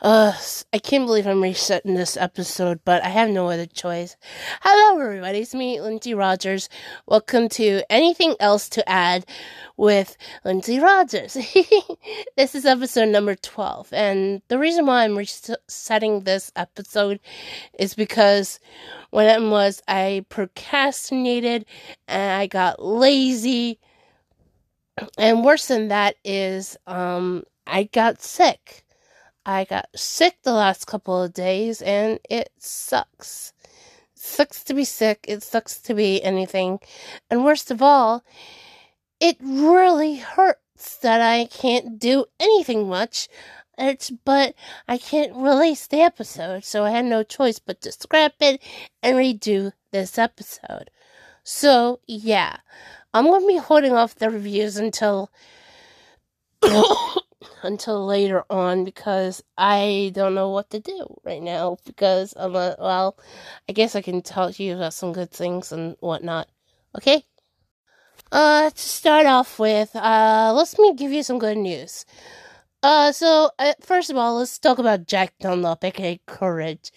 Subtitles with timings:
[0.00, 0.32] Uh,
[0.72, 4.16] I can't believe I'm resetting this episode, but I have no other choice.
[4.62, 5.40] Hello, everybody.
[5.40, 6.68] It's me, Lindsay Rogers.
[7.06, 9.26] Welcome to Anything Else to Add
[9.76, 11.34] with Lindsay Rogers.
[12.36, 17.18] this is episode number 12, and the reason why I'm resetting this episode
[17.78, 18.60] is because
[19.10, 21.66] when it was, I procrastinated
[22.06, 23.80] and I got lazy.
[25.18, 28.84] And worse than that is, um, I got sick.
[29.44, 33.52] I got sick the last couple of days and it sucks.
[33.62, 35.24] It sucks to be sick.
[35.28, 36.80] It sucks to be anything.
[37.30, 38.24] And worst of all,
[39.20, 43.28] it really hurts that I can't do anything much.
[43.76, 44.54] It's but
[44.88, 48.60] I can't release the episode, so I had no choice but to scrap it
[49.02, 50.90] and redo this episode.
[51.44, 52.56] So yeah,
[53.14, 55.30] I'm gonna be holding off the reviews until
[57.62, 62.76] until later on because I don't know what to do right now because I'm a,
[62.78, 63.16] well,
[63.68, 66.48] I guess I can tell you about some good things and whatnot.
[66.96, 67.24] Okay.
[68.30, 72.04] Uh, to start off with, uh, let me give you some good news.
[72.82, 76.92] Uh, so, uh, first of all, let's talk about Jack Dunlop, aka Courage.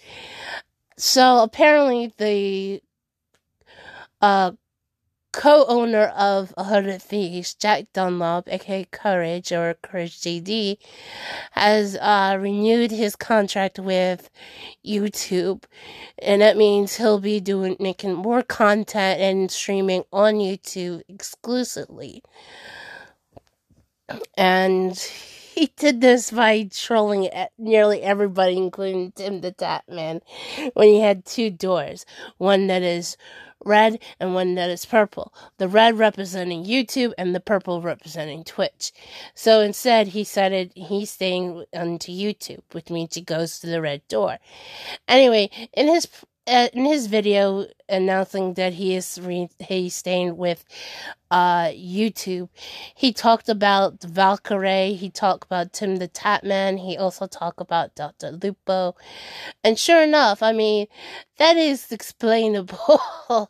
[0.97, 2.81] So, apparently, the,
[4.22, 4.52] uh,
[5.32, 10.78] co-owner of A Hundred Thieves, Jack Dunlop, aka Courage or Courage JD,
[11.52, 14.30] has uh, renewed his contract with
[14.86, 15.64] YouTube,
[16.20, 22.22] and that means he'll be doing making more content and streaming on YouTube exclusively.
[24.38, 24.98] And
[25.53, 30.21] he did this by trolling nearly everybody, including Tim the Tatman,
[30.73, 32.05] when he had two doors,
[32.38, 33.17] one that is
[33.63, 35.33] red and one that is purple.
[35.57, 38.91] The red representing YouTube and the purple representing Twitch.
[39.35, 44.07] So instead, he said he's staying onto YouTube, which means he goes to the red
[44.07, 44.39] door.
[45.07, 46.07] Anyway, in his
[46.47, 50.66] uh, in his video announcing that he is re- he's staying with
[51.31, 52.50] uh, YouTube,
[52.96, 54.96] he talked about Valkyrae.
[54.97, 58.31] he talked about Tim the Tatman, he also talked about Dr.
[58.31, 58.96] Lupo.
[59.63, 60.88] And sure enough, I mean,
[61.38, 63.02] that is explainable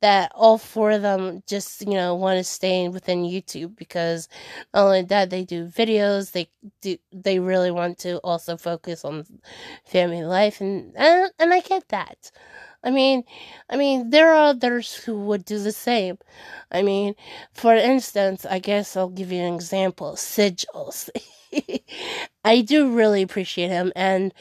[0.00, 4.28] that all four of them just, you know, want to stay within YouTube because
[4.72, 6.48] not only that, they do videos, they
[6.80, 9.24] do, they really want to also focus on
[9.84, 12.30] family life, and, and, and I get that.
[12.84, 13.24] I mean,
[13.68, 16.18] I mean, there are others who would do the same.
[16.70, 17.14] I mean,
[17.52, 20.12] for instance, I guess I'll give you an example.
[20.12, 21.10] Sigils.
[22.44, 24.32] I do really appreciate him, and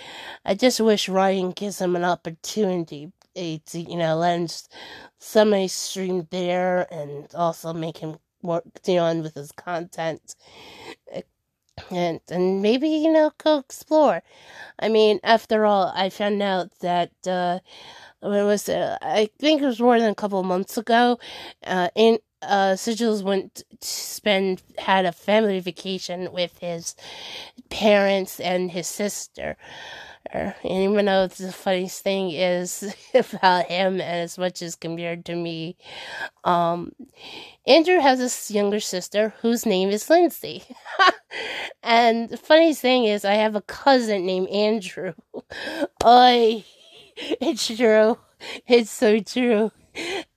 [0.45, 4.67] I just wish Ryan gives him an opportunity to, you know, let
[5.19, 10.35] somebody stream there and also make him work on with his content
[11.91, 14.21] and and maybe you know go explore.
[14.79, 17.59] I mean, after all, I found out that uh,
[18.21, 18.97] when was it?
[19.01, 21.19] I think it was more than a couple months ago.
[21.65, 26.95] Uh, in uh, Sigils went to spend had a family vacation with his
[27.69, 29.57] parents and his sister.
[30.31, 35.77] And even though the funniest thing is about him, as much as compared to me,
[36.43, 36.91] um,
[37.65, 40.63] Andrew has a younger sister whose name is Lindsay.
[41.83, 45.13] and the funniest thing is, I have a cousin named Andrew.
[46.03, 46.65] I,
[47.41, 48.17] it's true.
[48.67, 49.71] It's so true.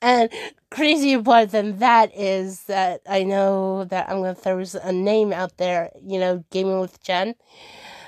[0.00, 0.30] And
[0.70, 5.58] crazier part than that is that I know that I'm gonna throw a name out
[5.58, 7.34] there, you know, gaming with Jen.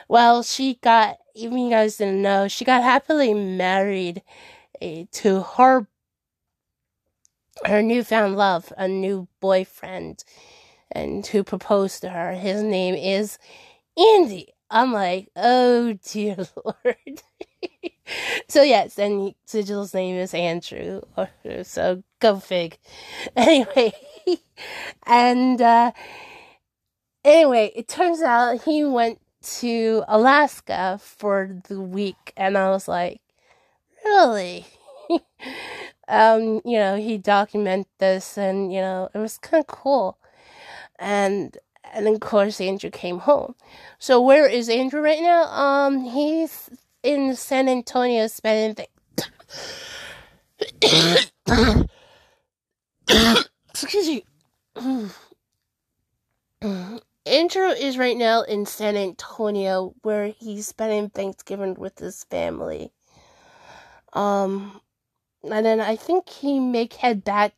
[0.08, 4.22] Well, she got, even you guys didn't know, she got happily married
[4.82, 5.86] uh, to her,
[7.66, 10.24] her newfound love, a new boyfriend,
[10.90, 12.32] and who proposed to her.
[12.34, 13.38] His name is
[13.98, 14.54] Andy.
[14.70, 17.22] I'm like, oh dear Lord.
[18.48, 21.02] so yes, and Sigil's name is Andrew.
[21.62, 22.78] So go fig.
[23.36, 23.92] Anyway,
[25.06, 25.92] and uh,
[27.24, 33.20] anyway, it turns out he went to Alaska for the week, and I was like,
[34.04, 34.66] really?
[36.08, 40.18] um, you know, he documented this, and you know, it was kind of cool.
[40.98, 41.56] And
[41.92, 43.54] and of course Andrew came home.
[43.98, 45.44] So where is Andrew right now?
[45.44, 46.70] Um, he's
[47.02, 48.86] in San Antonio spending.
[53.70, 54.24] Excuse me.
[57.26, 62.92] Andrew is right now in San Antonio where he's spending Thanksgiving with his family.
[64.12, 64.80] Um,
[65.42, 67.54] and then I think he may head back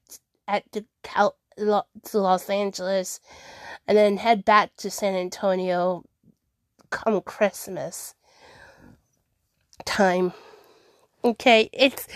[0.49, 3.21] at the Cal- to Los Angeles,
[3.87, 6.05] and then head back to San Antonio
[6.91, 8.15] come Christmas
[9.85, 10.33] time.
[11.25, 12.07] Okay, it's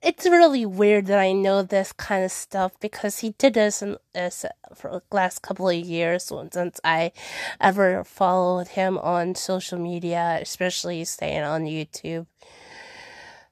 [0.00, 3.98] it's really weird that I know this kind of stuff because he did this in,
[4.14, 7.12] this for the last couple of years since I
[7.60, 12.26] ever followed him on social media, especially staying on YouTube.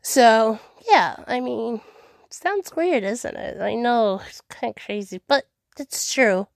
[0.00, 0.58] So
[0.88, 1.82] yeah, I mean,
[2.30, 3.60] sounds weird, isn't it?
[3.60, 5.44] I know it's kind of crazy, but
[5.78, 6.48] it's true.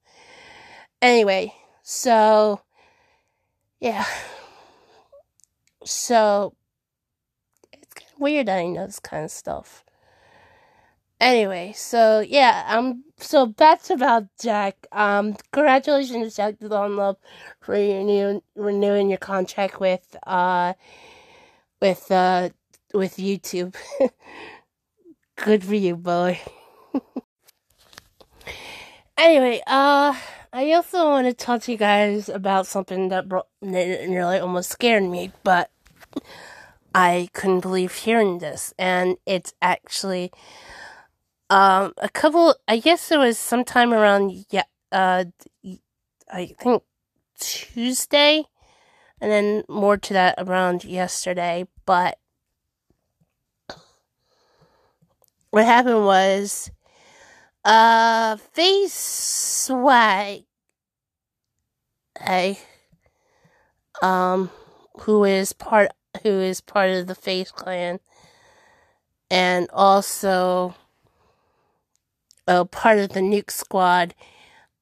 [1.03, 1.53] Anyway,
[1.83, 2.63] so
[3.79, 4.07] yeah,
[5.85, 6.55] so
[8.19, 9.85] weird that I know this kind of stuff.
[11.21, 14.87] Anyway, so yeah, um, so that's about Jack.
[14.93, 17.17] Um, congratulations, Jack to the On Love,
[17.61, 20.75] for renewing renewing your contract with uh,
[21.83, 22.51] with uh,
[22.95, 23.75] with YouTube.
[25.37, 26.41] Good for you, boy.
[29.19, 30.15] anyway, uh,
[30.53, 35.03] I also want to talk to you guys about something that brought, nearly almost scared
[35.03, 35.71] me, but
[36.95, 40.33] I couldn't believe hearing this, and it's actually
[41.51, 42.57] um a couple.
[42.67, 45.25] I guess it was sometime around yeah, uh,
[46.33, 46.83] I think
[47.41, 48.45] Tuesday,
[49.21, 51.67] and then more to that around yesterday.
[51.87, 52.19] But
[55.51, 56.71] what happened was,
[57.65, 60.45] uh, FaZe Swag,
[62.21, 62.59] hey,
[64.03, 64.51] um,
[65.01, 65.91] who is part
[66.23, 68.01] who is part of the FaZe Clan,
[69.31, 70.75] and also
[72.47, 74.15] a part of the Nuke Squad,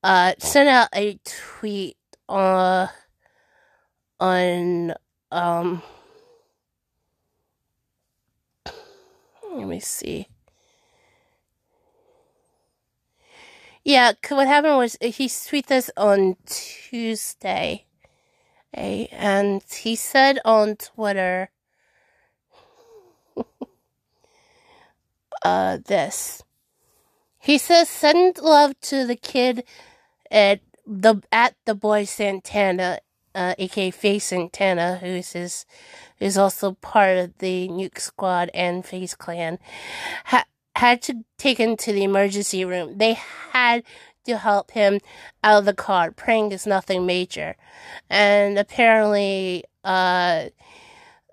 [0.03, 1.97] uh, sent out a tweet
[2.29, 2.87] uh,
[4.21, 4.95] on
[5.33, 5.83] um,
[9.57, 10.29] let me see.
[13.85, 17.86] Yeah, what happened was he tweeted this on Tuesday
[18.75, 21.51] and he said on Twitter
[25.43, 26.43] uh, this.
[27.39, 29.65] He says, "Send love to the kid
[30.31, 33.01] at the at the boy Santana,
[33.35, 35.67] uh, aka FaZe Santana, who's his,
[36.19, 39.59] who's also part of the Nuke Squad and FaZe Clan,
[40.27, 40.47] ha-
[40.77, 42.99] had to take him to the emergency room.
[42.99, 43.15] They
[43.53, 43.83] had
[44.27, 45.01] to help him
[45.43, 46.11] out of the car.
[46.11, 47.57] Praying is nothing major.
[48.11, 50.47] And apparently, uh,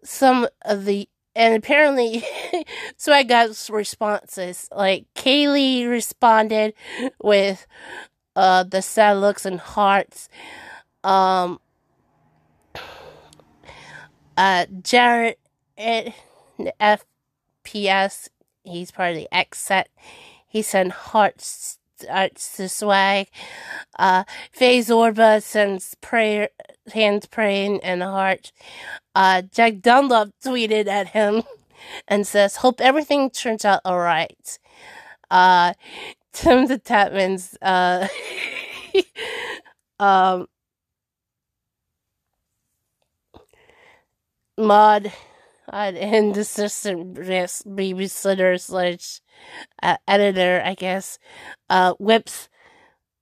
[0.04, 2.24] some of the, and apparently,
[2.98, 4.70] so I got responses.
[4.72, 6.74] Like, Kaylee responded
[7.22, 7.66] with,
[8.36, 10.30] uh, the sad looks and hearts.
[11.04, 11.60] Um,
[14.38, 15.36] uh, Jared,
[15.78, 16.14] FPS,
[18.64, 19.86] he's part of the XSET.
[20.48, 21.80] He sent hearts
[22.10, 23.28] arts to swag.
[23.98, 26.50] Uh, FaZe Orba sends prayer,
[26.94, 28.52] hands praying and a heart.
[29.16, 31.44] Uh, Jack Dunlop tweeted at him
[32.08, 34.60] and says, Hope everything turns out alright.
[35.30, 35.74] Uh,
[36.32, 38.08] Tim the Tatman's, uh,
[40.00, 40.48] um,
[44.58, 45.12] mod
[45.72, 49.22] and the assistant babysitter slash
[49.82, 51.20] uh, editor, I guess,
[51.70, 52.50] uh, whips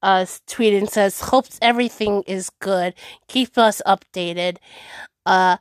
[0.02, 2.94] us tweet and says, "Hopes everything is good.
[3.28, 4.58] Keep us updated."
[5.26, 5.58] Uh,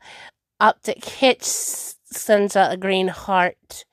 [0.60, 3.84] Optic Hitch sends out a green heart.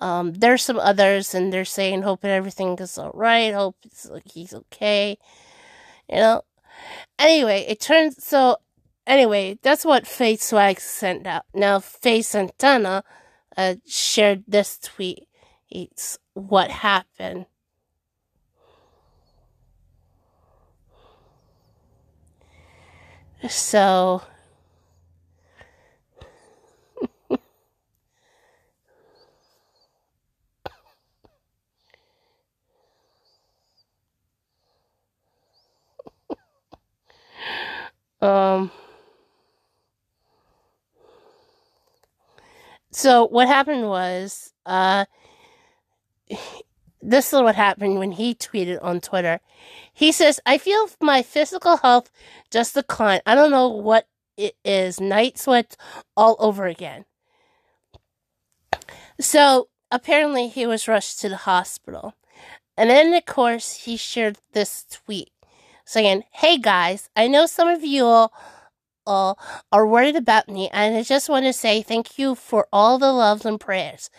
[0.00, 3.54] Um, there's some others, and they're saying, "Hoping everything is all right.
[3.54, 3.76] Hope
[4.24, 5.18] he's okay."
[6.08, 6.42] You know.
[7.18, 8.58] Anyway, it turns so
[9.08, 11.44] Anyway, that's what FaZe Swag sent out.
[11.54, 13.02] Now, FaZe Santana
[13.56, 15.27] uh, shared this tweet.
[15.70, 17.46] It's what happened.
[23.48, 24.22] So,
[38.20, 38.70] um,
[42.90, 45.04] So what happened was, uh,
[47.02, 49.40] this is what happened when he tweeted on Twitter.
[49.92, 52.10] He says, I feel my physical health
[52.50, 53.22] just declined.
[53.26, 54.06] I don't know what
[54.36, 55.00] it is.
[55.00, 55.76] Night sweats
[56.16, 57.04] all over again.
[59.20, 62.14] So apparently he was rushed to the hospital.
[62.76, 65.30] And then, of course, he shared this tweet
[65.84, 68.32] saying, Hey guys, I know some of you all
[69.08, 69.38] all
[69.72, 73.10] are worried about me, and I just want to say thank you for all the
[73.10, 74.10] loves and prayers.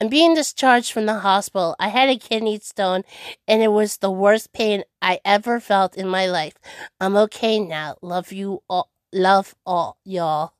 [0.00, 1.74] I'm being discharged from the hospital.
[1.80, 3.02] I had a kidney stone,
[3.48, 6.54] and it was the worst pain I ever felt in my life.
[7.00, 7.96] I'm okay now.
[8.00, 8.90] Love you all.
[9.12, 10.54] love all y'all.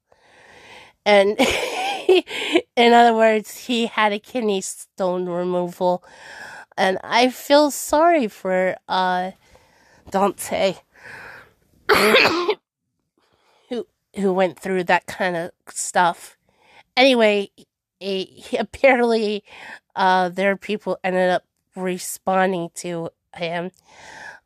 [1.05, 1.39] And
[2.77, 6.03] in other words, he had a kidney stone removal.
[6.77, 9.31] And I feel sorry for uh
[10.11, 10.75] Dante
[14.17, 16.37] who went through that kind of stuff.
[16.97, 17.51] Anyway,
[18.01, 19.45] he, apparently
[19.95, 21.45] uh their people ended up
[21.75, 23.71] responding to him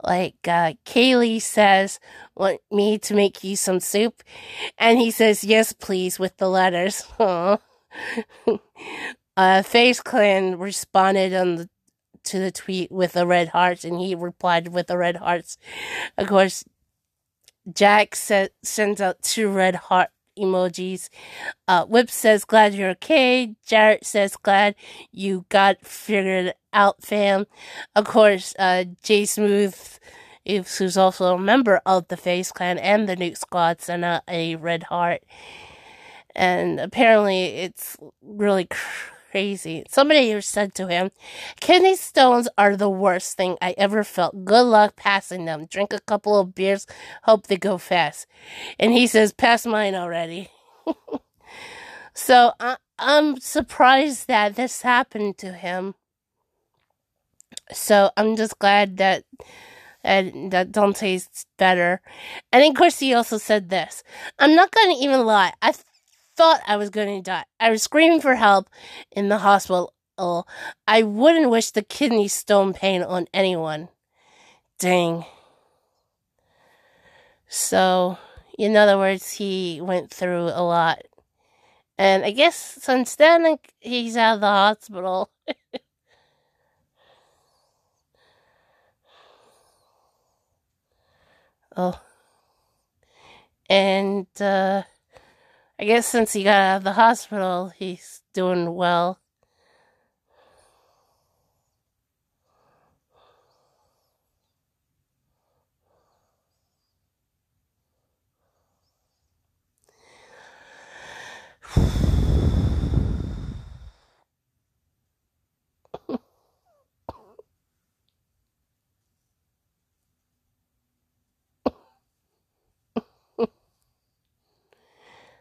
[0.02, 2.00] like uh, Kaylee says,
[2.34, 4.22] want me to make you some soup?
[4.78, 7.04] And he says, yes, please, with the letters.
[7.18, 7.56] uh,
[9.36, 11.68] FaZe Clan responded on the,
[12.24, 15.58] to the tweet with the red hearts, and he replied with the red hearts.
[16.16, 16.64] Of course,
[17.72, 21.08] Jack said, sends out two red heart emojis.
[21.68, 23.54] Uh, Whip says, glad you're okay.
[23.66, 24.74] Jarrett says, glad
[25.12, 27.46] you got figured out, fam.
[27.94, 29.76] Of course, uh, Jay Smooth,
[30.46, 34.56] who's also a member of the FaZe Clan and the Nuke Squad, sent out a
[34.56, 35.22] red heart.
[36.34, 38.68] And apparently it's really
[39.30, 39.84] crazy.
[39.88, 41.10] Somebody said to him,
[41.60, 44.44] Kidney stones are the worst thing I ever felt.
[44.44, 45.66] Good luck passing them.
[45.66, 46.86] Drink a couple of beers,
[47.22, 48.26] hope they go fast.
[48.78, 50.48] And he says, Pass mine already.
[52.14, 55.94] so I, I'm surprised that this happened to him.
[57.72, 59.24] So I'm just glad that
[60.02, 62.00] and that Dante's better.
[62.52, 64.02] And of course, he also said this.
[64.38, 65.52] I'm not to even lie.
[65.60, 65.74] I
[66.40, 67.44] thought I was going to die.
[67.60, 68.70] I was screaming for help
[69.12, 69.92] in the hospital.
[70.88, 73.90] I wouldn't wish the kidney stone pain on anyone.
[74.78, 75.26] Dang.
[77.46, 78.16] So,
[78.58, 81.02] in other words, he went through a lot.
[81.98, 85.30] And I guess since then, he's out of the hospital.
[91.76, 92.00] oh.
[93.68, 94.84] And, uh,
[95.80, 99.18] I guess since he got out of the hospital, he's doing well.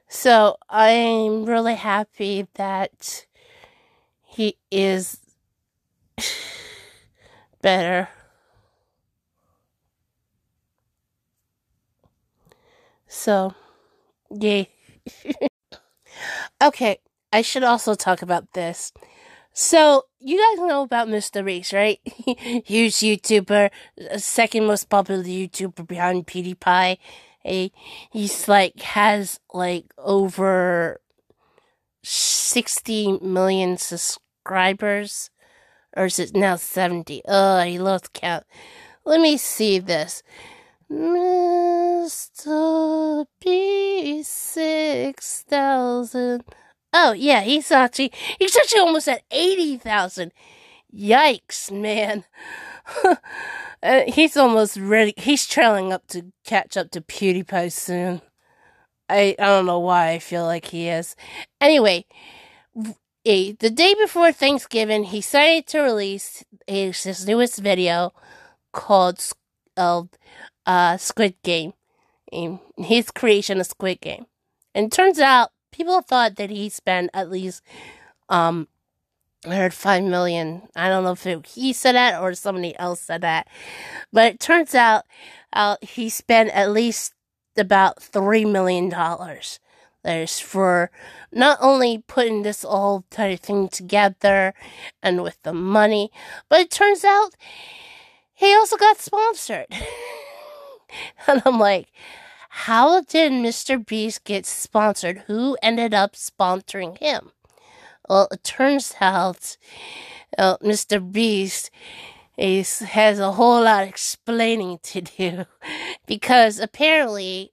[0.10, 3.26] So I'm really happy that
[4.26, 5.20] he is
[7.62, 8.10] better.
[13.08, 13.54] So,
[14.32, 14.70] yay.
[16.64, 17.00] okay,
[17.32, 18.92] I should also talk about this.
[19.54, 21.44] So, you guys know about Mr.
[21.44, 22.00] Beast, right?
[22.06, 23.72] Huge YouTuber,
[24.18, 26.98] second most popular YouTuber behind PewDiePie
[27.46, 27.72] a
[28.12, 31.00] he's like has like over
[32.04, 35.30] 60 million subscribers
[35.96, 38.46] or is it now 70 oh he lost count
[39.06, 40.24] let me see this
[40.92, 42.48] Mr.
[43.40, 46.44] B six thousand.
[46.92, 50.32] Oh yeah, he's actually he's actually almost at eighty thousand.
[50.96, 52.26] Yikes, man.
[53.82, 55.14] Uh, he's almost ready.
[55.16, 58.22] He's trailing up to catch up to PewDiePie soon.
[59.08, 61.16] I I don't know why I feel like he is.
[61.62, 62.06] Anyway,
[63.24, 68.14] the day before Thanksgiving, he decided to release his, newest video
[68.74, 69.24] called
[69.78, 71.74] uh, Squid Game.
[72.78, 74.26] His creation of Squid Game.
[74.76, 77.64] And turns out people thought that he spent at least
[78.30, 78.68] um
[79.46, 80.64] I heard five million.
[80.76, 83.48] I don't know if it, he said that or somebody else said that,
[84.12, 85.06] but it turns out
[85.54, 87.14] uh, he spent at least
[87.58, 89.60] about three million dollars.
[90.04, 90.92] There's for
[91.32, 94.54] not only putting this whole thing together
[95.04, 96.12] and with the money,
[96.50, 97.32] but it turns out
[98.34, 99.68] he also got sponsored.
[101.28, 101.92] and I'm like,
[102.50, 103.86] how did Mr.
[103.86, 105.24] Beast get sponsored?
[105.28, 107.32] Who ended up sponsoring him?
[108.10, 109.56] Well, it turns out
[110.38, 111.00] uh, Mr.
[111.12, 111.70] Beast
[112.38, 115.46] is, has a whole lot of explaining to do
[116.08, 117.52] because apparently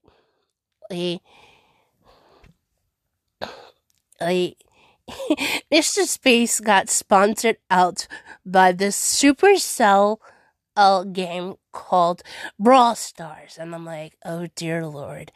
[0.90, 1.20] he,
[4.20, 4.56] he
[5.70, 6.22] Mr.
[6.22, 8.08] Beast got sponsored out
[8.44, 10.18] by the Supercell
[10.76, 12.22] uh, game called
[12.58, 13.56] Brawl Stars.
[13.58, 15.32] And I'm like, oh dear lord.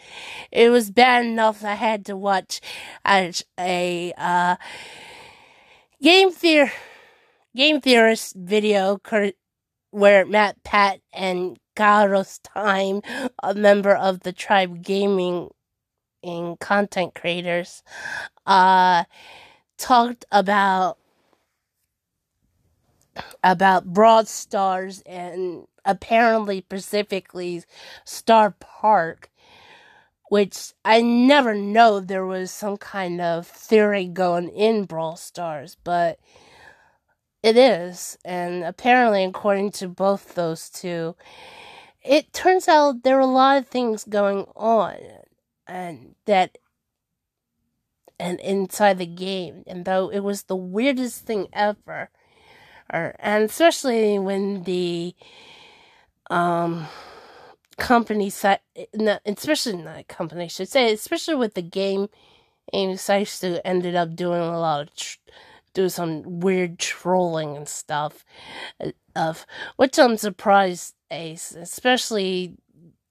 [0.51, 2.61] It was bad enough I had to watch
[3.07, 4.57] a, a uh,
[6.03, 6.71] Game Theor
[7.57, 8.99] Game Theorist video
[9.91, 13.03] where MatPat and Kairos Time,
[13.43, 15.51] a member of the Tribe Gaming
[16.23, 17.83] and content creators
[18.47, 19.05] uh,
[19.79, 20.99] talked about
[23.43, 27.63] about Brawl Stars and apparently specifically
[28.05, 29.31] Starr Park,
[30.29, 36.19] which I never know there was some kind of theory going in Brawl Stars, but
[37.43, 41.17] it is, and apparently, according to both those two,
[42.03, 44.97] it turns out there are a lot of things going on,
[45.67, 46.59] and that
[48.19, 52.11] and inside the game, and though it was the weirdest thing ever,
[52.93, 55.15] or and especially when the
[56.31, 56.87] um
[57.79, 58.61] company side,
[59.27, 62.09] especially not company, I should say, especially with the game,
[62.73, 64.95] and Saistu ended up doing a lot of.
[64.97, 65.19] Tr-
[65.75, 68.25] do some weird trolling and stuff
[68.81, 72.57] uh, of which I'm surprised Ace, especially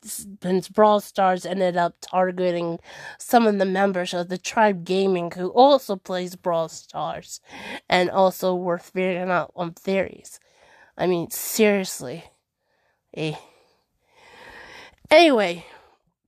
[0.04, 2.80] since Brawl Stars ended up targeting
[3.18, 7.42] some of the members of the Tribe Gaming who also plays Brawl Stars
[7.90, 10.40] and also were figuring out on theories.
[10.98, 12.26] I mean, seriously.
[13.16, 13.36] Eh.
[15.10, 15.66] Anyway,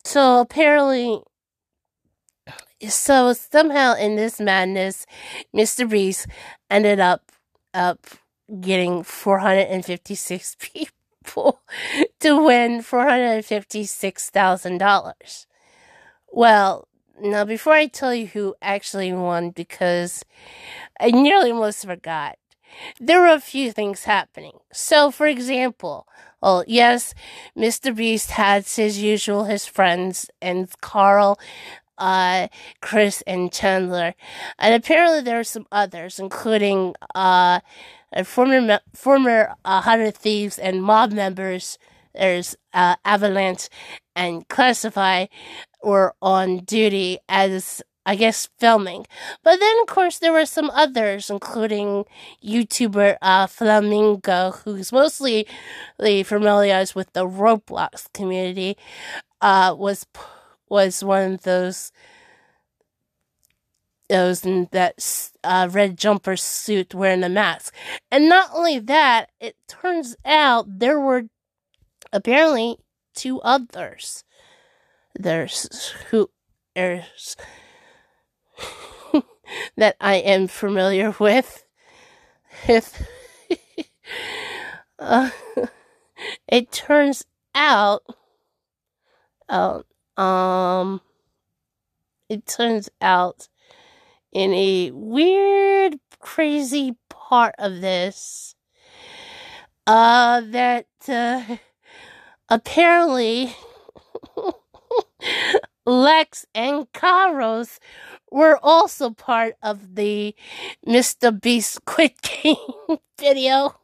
[0.04, 1.22] so apparently
[2.90, 5.06] so somehow in this madness,
[5.56, 5.88] Mr.
[5.90, 6.28] Beast
[6.70, 7.32] ended up
[7.74, 8.06] up
[8.60, 11.01] getting 456 people
[12.20, 15.46] to win $456,000.
[16.32, 16.88] Well,
[17.20, 20.24] now before I tell you who actually won, because
[21.00, 22.38] I nearly almost forgot,
[23.00, 24.60] there were a few things happening.
[24.72, 26.08] So, for example,
[26.42, 27.14] well, yes,
[27.56, 27.96] Mr.
[27.96, 31.38] Beast had his usual, his friends, and Karl
[32.02, 32.48] uh,
[32.82, 34.16] Chris and Chandler,
[34.58, 37.60] and apparently there are some others, including uh,
[38.26, 41.78] former former uh, Hundred Thieves and mob members.
[42.14, 43.70] There's uh, Avalanche
[44.16, 45.28] and Classify
[45.84, 49.06] were on duty as I guess filming.
[49.44, 52.06] But then of course there were some others, including
[52.44, 55.48] YouTuber uh, Flamingo, who's mostly
[56.00, 58.78] familiarized with the Roblox community,
[59.42, 60.06] uh, was
[60.70, 61.92] was one of those
[64.12, 67.74] those in that uh, red jumper suit wearing a mask.
[68.12, 71.24] And not only that, it turns out there were
[72.12, 72.78] apparently
[73.16, 74.26] two others.
[75.18, 76.30] There's who
[76.76, 77.38] there's
[79.78, 81.64] that I am familiar with.
[82.68, 83.02] If
[85.00, 85.30] uh,
[86.50, 87.24] it turns
[87.56, 88.04] out,
[89.48, 89.84] uh,
[90.18, 91.00] um,
[92.28, 93.48] it turns out
[94.32, 98.56] in a weird, crazy part of this,
[99.88, 101.58] uh, that, uh,
[102.50, 103.56] apparently
[105.86, 107.80] Lex and Carlos
[108.32, 110.36] were also part of the
[110.88, 111.40] Mr.
[111.40, 112.56] Beast Squid Game
[113.20, 113.76] video.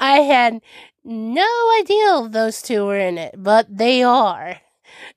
[0.00, 0.60] I had
[1.04, 1.46] no
[1.80, 4.60] idea those two were in it, but they are.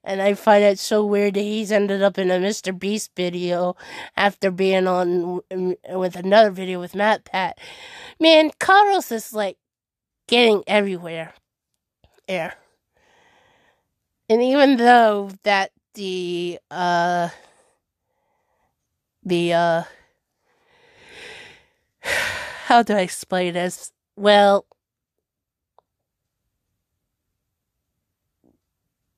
[0.03, 2.77] And I find it so weird that he's ended up in a Mr.
[2.77, 3.75] Beast video
[4.15, 5.41] after being on
[5.89, 7.53] with another video with MatPat.
[8.19, 9.57] Man, Carlos is like
[10.27, 11.33] getting everywhere.
[12.27, 12.53] Yeah.
[14.29, 17.29] And even though that the uh
[19.23, 19.83] the uh
[22.65, 23.91] how do I explain this?
[24.15, 24.65] Well,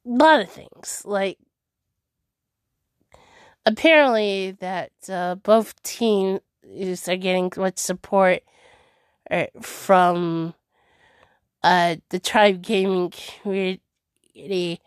[0.08, 1.02] lot of things.
[1.06, 1.38] Like,
[3.66, 6.42] apparently, that uh, both teams
[7.08, 8.44] are getting much support
[9.30, 10.54] uh, from
[11.64, 13.82] uh, the Tribe Gaming community.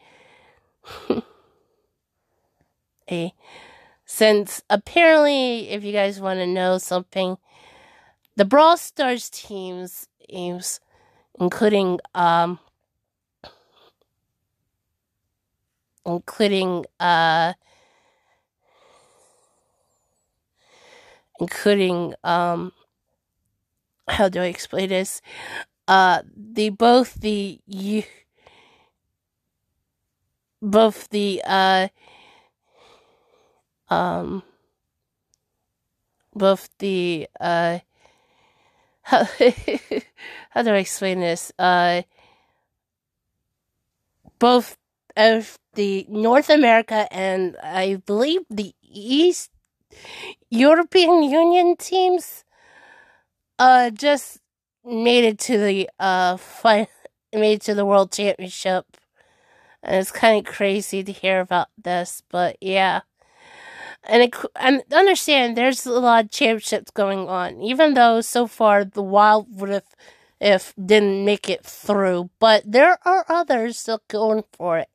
[3.11, 3.35] a
[4.05, 7.37] since apparently, if you guys want to know something,
[8.37, 10.81] the Brawl Stars teams, teams
[11.39, 12.59] including um,
[16.17, 17.53] including uh
[21.41, 22.73] including um
[24.09, 25.21] how do I explain this?
[25.89, 28.05] Uh the both the you
[30.63, 31.89] both the uh
[33.89, 34.43] um
[36.35, 37.79] both the uh
[39.03, 39.25] how,
[40.51, 41.53] how do I explain this?
[41.59, 42.03] Uh
[44.39, 44.77] both
[45.17, 49.51] of the North America and I believe the East
[50.51, 52.45] European Union teams
[53.59, 54.39] uh just
[54.85, 56.89] made it to the uh fight
[57.33, 58.87] made it to the World Championship
[59.83, 63.03] and it's kind of crazy to hear about this, but yeah.
[64.03, 68.85] And, it, and understand there's a lot of championships going on, even though so far
[68.85, 69.95] the Wild Rift
[70.41, 74.89] if didn't make it through, but there are others still going for it.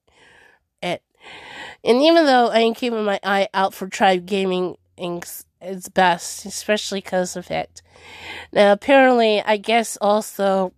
[1.84, 6.46] And even though I am keeping my eye out for Tribe Gaming Inc.'s its best,
[6.46, 7.82] especially because of it.
[8.52, 10.74] Now, apparently, I guess also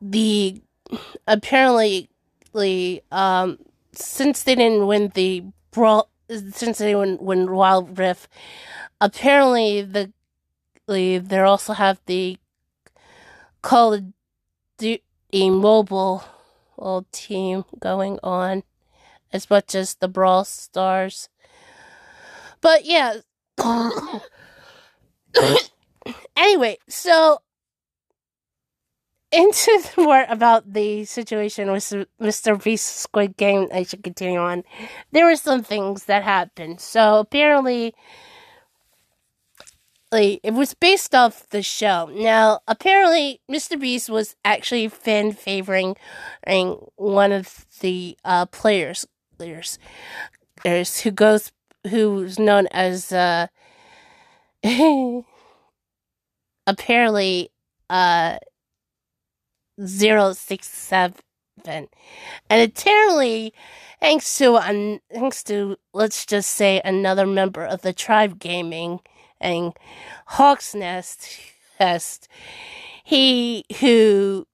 [0.00, 0.60] the
[1.26, 2.10] apparently
[3.10, 3.58] um
[3.92, 8.28] since they didn't win the brawl since they didn't win Wild Rift,
[9.00, 10.12] apparently the
[10.86, 12.36] they also have the
[13.62, 14.04] Call of
[14.76, 16.22] Duty mobile
[17.12, 18.62] team going on
[19.32, 21.28] as much as the Brawl Stars.
[22.60, 23.16] But yeah.
[26.36, 27.40] anyway, so
[29.34, 31.84] into more about the situation with
[32.20, 32.62] Mr.
[32.62, 34.62] Beast Squid Game, I should continue on.
[35.12, 36.80] There were some things that happened.
[36.80, 37.94] So apparently,
[40.14, 42.10] it was based off the show.
[42.12, 43.78] Now, apparently, Mr.
[43.78, 45.96] Beast was actually fan favoring
[46.96, 49.78] one of the uh, players, players,
[50.56, 51.52] players who goes
[51.88, 53.46] who's known as uh
[56.66, 57.50] apparently
[57.90, 58.38] uh
[59.84, 61.14] 067
[61.66, 61.88] and
[62.50, 63.52] apparently
[64.00, 69.00] thanks to thanks to let's just say another member of the tribe gaming
[69.44, 69.72] and
[70.30, 72.28] HawksNest
[73.04, 74.46] he who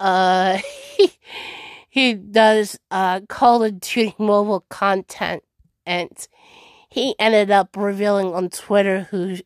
[0.00, 0.58] uh
[0.96, 1.12] he,
[1.88, 5.42] he does uh call of duty mobile content
[5.86, 6.28] and
[6.90, 9.36] he ended up revealing on Twitter who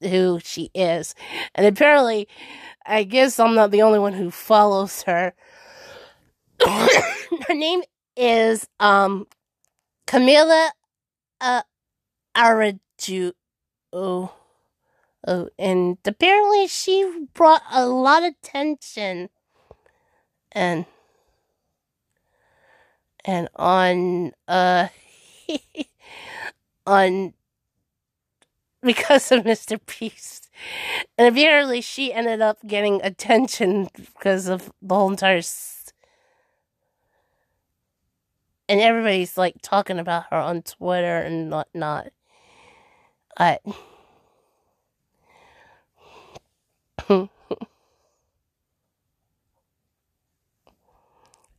[0.00, 1.14] who she is,
[1.54, 2.26] and apparently,
[2.84, 5.34] I guess I'm not the only one who follows her.
[6.66, 7.82] her name
[8.16, 9.26] is um
[10.06, 10.70] Camila
[11.40, 11.62] uh,
[12.36, 13.32] Araujo.
[13.92, 14.34] Oh,
[15.26, 19.30] oh, and apparently she brought a lot of tension
[20.52, 20.86] and
[23.24, 24.88] and on uh
[26.86, 27.32] on
[28.82, 29.78] because of Mr.
[29.78, 30.48] Beast.
[31.18, 35.92] And apparently she ended up getting attention because of the whole entire s-
[38.68, 42.08] and everybody's like talking about her on Twitter and whatnot.
[43.38, 43.58] I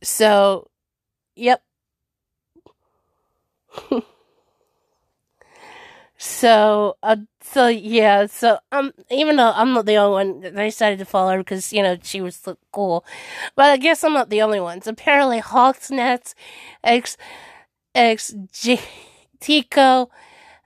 [0.02, 0.68] so
[1.36, 1.62] yep
[6.16, 10.98] So, uh, so yeah, so um, even though I'm not the only one, I decided
[11.00, 12.40] to follow her because you know she was
[12.72, 13.04] cool.
[13.56, 14.86] But I guess I'm not the only ones.
[14.86, 16.34] Apparently, HawksNest,
[16.84, 17.16] X,
[17.94, 18.80] X, J,
[19.40, 20.10] Tico,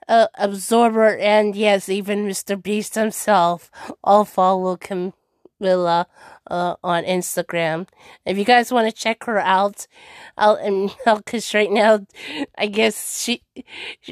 [0.09, 2.61] uh, Absorber, and yes, even Mr.
[2.61, 3.71] Beast himself
[4.03, 6.07] all follow Camilla
[6.51, 7.89] uh, on Instagram.
[8.25, 9.87] If you guys want to check her out,
[10.37, 12.07] I'll and because right now,
[12.57, 13.43] I guess she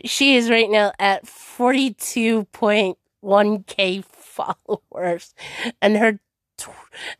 [0.05, 5.35] she is right now at forty two point one k followers,
[5.81, 6.21] and her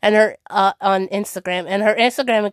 [0.03, 2.53] and her uh, on Instagram, and her Instagram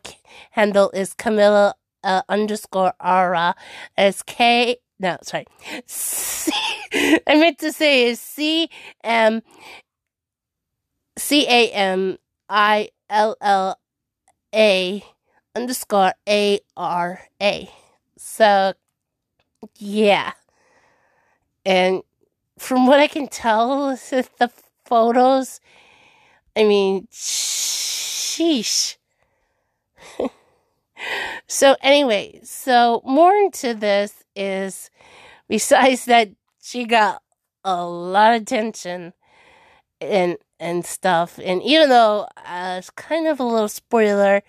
[0.52, 3.56] handle is Camilla uh, underscore Ara.
[3.98, 4.78] It's K.
[5.00, 5.46] No, sorry.
[5.86, 6.52] C,
[6.94, 8.70] I meant to say is C
[9.04, 9.42] M
[11.18, 12.18] C A M
[12.50, 13.80] I L L
[14.54, 15.04] A
[15.56, 17.70] underscore A R A.
[18.18, 18.74] So,
[19.78, 20.34] yeah.
[21.66, 22.04] And
[22.58, 24.52] from what I can tell with the
[24.86, 25.60] photos,
[26.56, 28.98] I mean, sheesh.
[31.48, 34.90] so, anyway, so more into this is
[35.48, 36.30] besides that,
[36.62, 37.22] she got
[37.64, 39.14] a lot of attention
[40.02, 41.40] and and stuff.
[41.44, 44.44] And even though uh, it's kind of a little spoiler,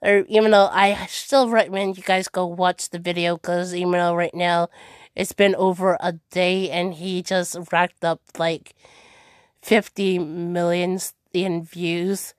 [0.00, 4.14] or even though I still recommend you guys go watch the video because even though
[4.14, 4.68] right now
[5.14, 8.74] it's been over a day and he just racked up like
[9.62, 10.98] 50 million
[11.32, 12.34] in views.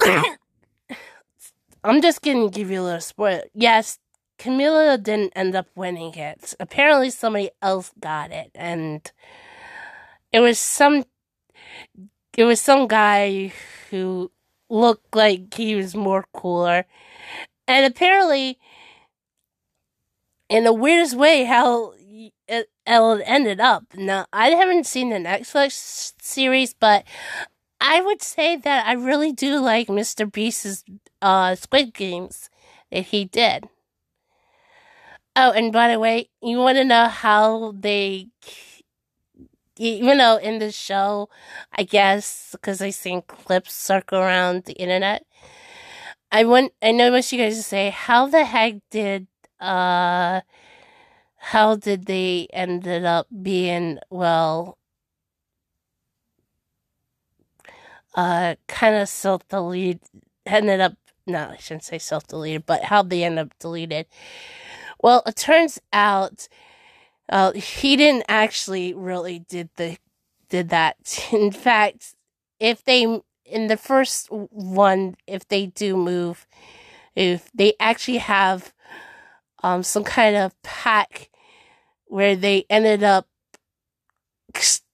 [1.84, 3.44] I'm just gonna give you a little spoiler.
[3.54, 3.98] Yes,
[4.38, 6.54] Camila didn't end up winning it.
[6.60, 9.10] Apparently, somebody else got it, and
[10.32, 11.04] it was some
[12.36, 13.52] it was some guy
[13.90, 14.30] who
[14.68, 16.86] looked like he was more cooler.
[17.66, 18.58] And apparently,
[20.48, 23.84] in the weirdest way, how it, it ended up.
[23.94, 27.04] Now, I haven't seen the Netflix series, but
[27.80, 30.30] I would say that I really do like Mr.
[30.30, 30.84] Beast's
[31.20, 32.50] uh, Squid Games
[32.90, 33.68] that he did.
[35.36, 38.28] Oh, and by the way, you want to know how they,
[39.76, 41.28] even though in the show,
[41.72, 45.24] I guess, because I seen clips circle around the internet,
[46.30, 49.26] I want, I know what you guys say, how the heck did,
[49.60, 50.42] uh,
[51.36, 54.78] how did they ended up being, well,
[58.14, 60.00] uh, kind of self delete
[60.46, 60.94] ended up
[61.26, 64.06] no, I shouldn't say self deleted, but how they end up deleted.
[65.00, 66.48] Well, it turns out
[67.28, 69.98] uh, he didn't actually really did the
[70.48, 71.28] did that.
[71.32, 72.14] In fact,
[72.60, 76.46] if they in the first one, if they do move,
[77.14, 78.72] if they actually have
[79.62, 81.30] um some kind of pack
[82.06, 83.26] where they ended up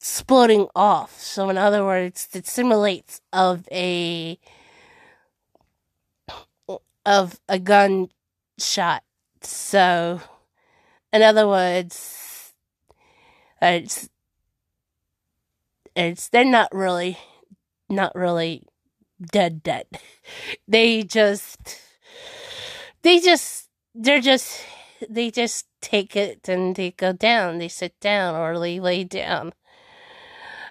[0.01, 1.19] splitting off.
[1.21, 4.39] So in other words, it simulates of a
[7.07, 8.09] of a gun
[8.59, 9.03] shot.
[9.47, 10.21] So
[11.13, 12.53] in other words,
[13.63, 14.09] it's
[15.95, 17.19] it's they're not really
[17.89, 18.65] not really
[19.33, 19.87] dead dead.
[20.67, 21.59] They just
[23.03, 24.65] they just they're just
[25.09, 27.59] they just take it and they go down.
[27.59, 29.53] They sit down or they lay down.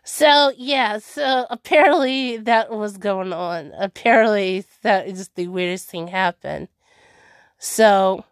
[0.03, 3.71] So yeah, so apparently that was going on.
[3.77, 6.67] Apparently that is the weirdest thing happened.
[7.59, 8.25] So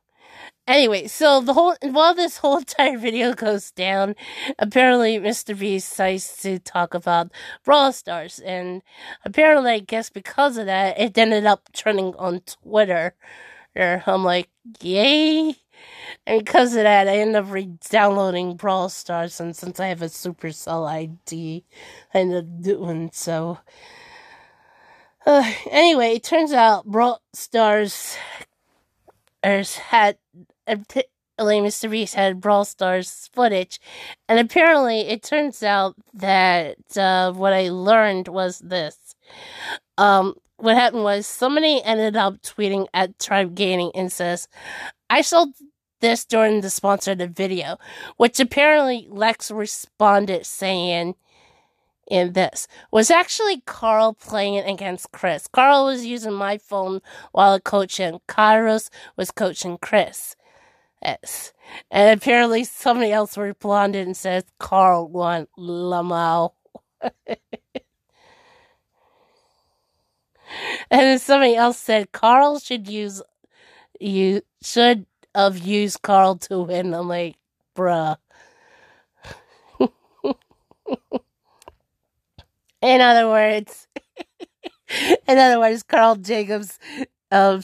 [0.71, 4.15] anyway, so the whole while this whole entire video goes down,
[4.59, 5.57] apparently Mr.
[5.57, 7.31] Beast decides to talk about
[7.63, 8.81] Brawl Stars, and
[9.25, 13.15] apparently I guess because of that, it ended up trending on Twitter.
[13.75, 14.49] I'm like,
[14.81, 15.55] yay!
[16.27, 20.05] And because of that, I end up re-downloading Brawl Stars, and since I have a
[20.05, 21.63] Supercell ID,
[22.13, 23.59] I end up doing so.
[25.25, 28.15] Uh, anyway, it turns out Brawl Stars
[29.43, 30.17] has had
[30.67, 31.89] Mr.
[31.89, 33.79] Beast had Brawl Stars footage,
[34.29, 39.15] and apparently it turns out that uh, what I learned was this.
[39.97, 44.47] Um, what happened was somebody ended up tweeting at Tribe Gaming and says,
[45.09, 45.47] "I saw
[46.01, 47.77] this during the sponsored video,
[48.17, 51.15] which apparently Lex responded saying
[52.09, 55.47] in this was actually Karl playing against Chris.
[55.47, 58.19] Karl was using my phone while coaching.
[58.27, 60.35] Kairos was coaching Chris.
[61.01, 61.53] Yes.
[61.89, 66.51] And apparently somebody else responded and says Karl won Lamau.
[67.01, 67.37] and
[70.89, 73.21] then somebody else said Carl should use
[73.99, 76.93] you should have used Carl to win.
[76.93, 77.35] I'm like,
[77.75, 78.17] bruh.
[82.81, 83.87] in other words,
[85.27, 86.79] in other words, Karl Jacobs
[87.31, 87.61] um,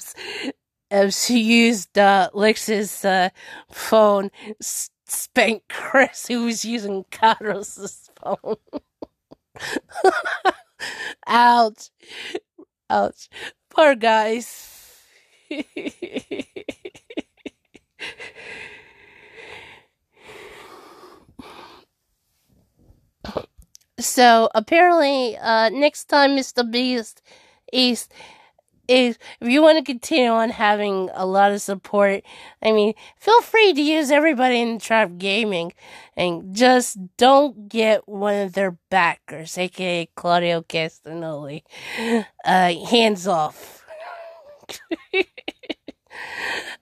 [0.92, 3.30] um, she used uh, Lex's uh,
[3.72, 8.56] phone, spanked Chris, who was using Carlos's phone.
[11.28, 11.90] Ouch.
[12.90, 13.30] Ouch.
[13.70, 14.74] Poor guys.
[24.00, 26.64] so apparently, uh, next time Mr.
[26.70, 27.22] Beast
[27.74, 28.08] is
[28.88, 32.24] is if you want to continue on having a lot of support,
[32.62, 35.74] I mean, feel free to use everybody in Tribe Gaming
[36.16, 41.64] and just don't get one of their backers, aka Claudio Castagnoli.
[42.46, 43.86] Uh, hands off.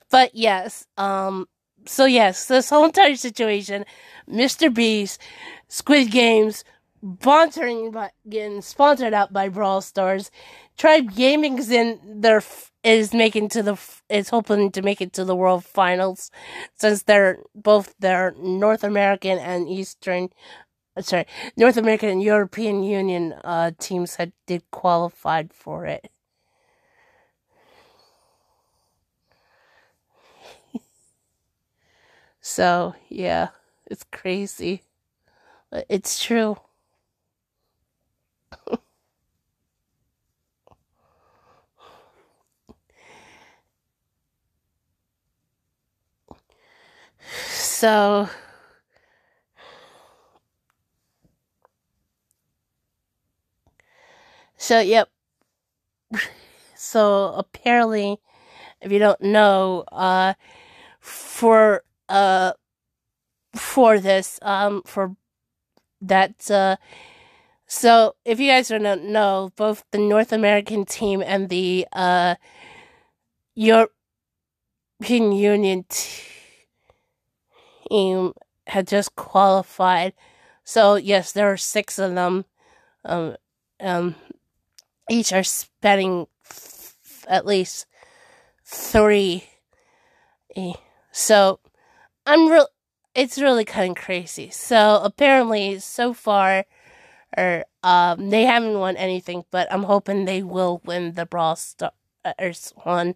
[0.10, 1.48] but yes, um,
[1.86, 3.86] so yes, this whole entire situation,
[4.30, 4.74] Mr.
[4.74, 5.20] Beast,
[5.68, 6.64] Squid Games,
[7.04, 10.32] sponsoring by, getting sponsored out by Brawl Stars.
[10.78, 12.42] Tribe Gaming is in their
[12.84, 13.78] is making to the
[14.10, 16.30] is hoping to make it to the World Finals,
[16.76, 20.30] since they're both their North American and Eastern,
[20.98, 21.26] uh, sorry,
[21.58, 26.12] North American and European Union uh, teams had did qualified for it.
[32.42, 33.50] So, yeah,
[33.88, 34.84] it's crazy.
[35.90, 36.58] It's true.
[47.86, 48.28] So,
[54.58, 55.10] so, yep.
[56.78, 58.18] So, apparently,
[58.82, 60.34] if you don't know, uh,
[61.02, 62.54] for uh
[63.56, 65.16] for this um for
[66.02, 66.78] that uh
[67.68, 72.36] So, if you guys don't know, both the North American team and the uh,
[73.56, 73.90] European
[75.32, 76.35] Union team
[78.68, 80.14] had just qualified.
[80.64, 82.46] So, yes, there are six of them.
[83.06, 83.38] Um,
[83.80, 84.16] um,
[85.10, 87.88] each are spending f- at least
[88.66, 89.46] three.
[91.12, 91.60] So,
[92.26, 92.68] I'm real.
[93.16, 94.50] It's really kind of crazy.
[94.52, 96.66] So apparently, so far,
[97.38, 102.74] or um, they haven't won anything, but I'm hoping they will win the Brawl Stars
[102.84, 103.16] one.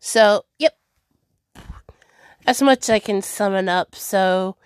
[0.00, 0.76] So, yep.
[2.46, 3.94] As much I can sum it up.
[3.94, 4.56] So,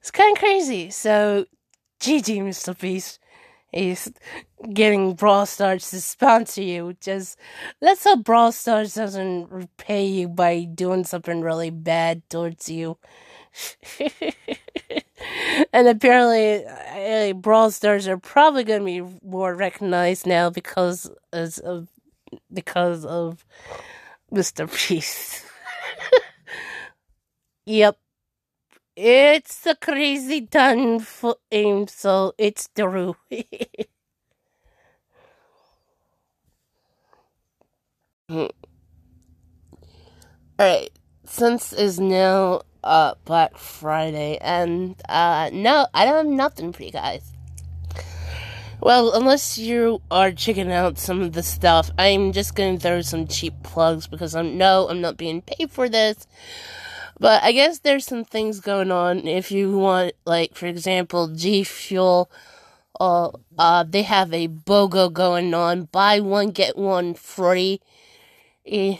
[0.00, 0.90] it's kind of crazy.
[0.90, 1.46] So,
[2.00, 2.78] GG, Mr.
[2.78, 3.18] Beast.
[3.72, 4.10] is
[4.72, 6.96] getting Brawl Stars to sponsor you.
[7.00, 7.38] Just
[7.80, 12.96] let's hope Brawl Stars doesn't repay you by doing something really bad towards you.
[15.72, 21.10] and apparently, uh, Brawl Stars are probably going to be more recognized now because
[21.62, 21.88] of
[22.52, 23.44] because of
[24.32, 24.66] Mr.
[24.66, 25.44] Beast.
[27.66, 27.98] yep.
[28.96, 33.16] It's a crazy done for him, so it's true.
[40.60, 40.90] Alright,
[41.24, 46.90] since is now uh Black Friday and uh no I don't have nothing for you
[46.90, 47.37] guys.
[48.80, 53.26] Well, unless you are checking out some of the stuff, I'm just gonna throw some
[53.26, 56.26] cheap plugs because I'm no, I'm not being paid for this.
[57.18, 61.64] But I guess there's some things going on if you want, like for example, G
[61.64, 62.30] Fuel.
[63.00, 65.84] Uh, uh, they have a BOGO going on.
[65.84, 67.80] Buy one get one free.
[68.64, 68.98] Eh.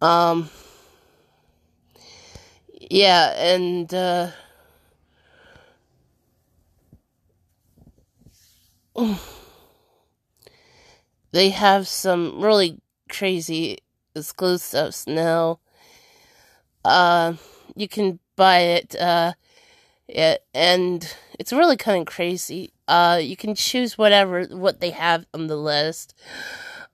[0.00, 0.50] Um.
[2.90, 4.30] Yeah, and uh
[11.32, 13.78] they have some really crazy
[14.14, 15.58] exclusives now.
[16.84, 17.34] Uh,
[17.74, 19.32] you can buy it, uh,
[20.08, 22.72] it, and it's really kind of crazy.
[22.88, 26.14] Uh, you can choose whatever, what they have on the list.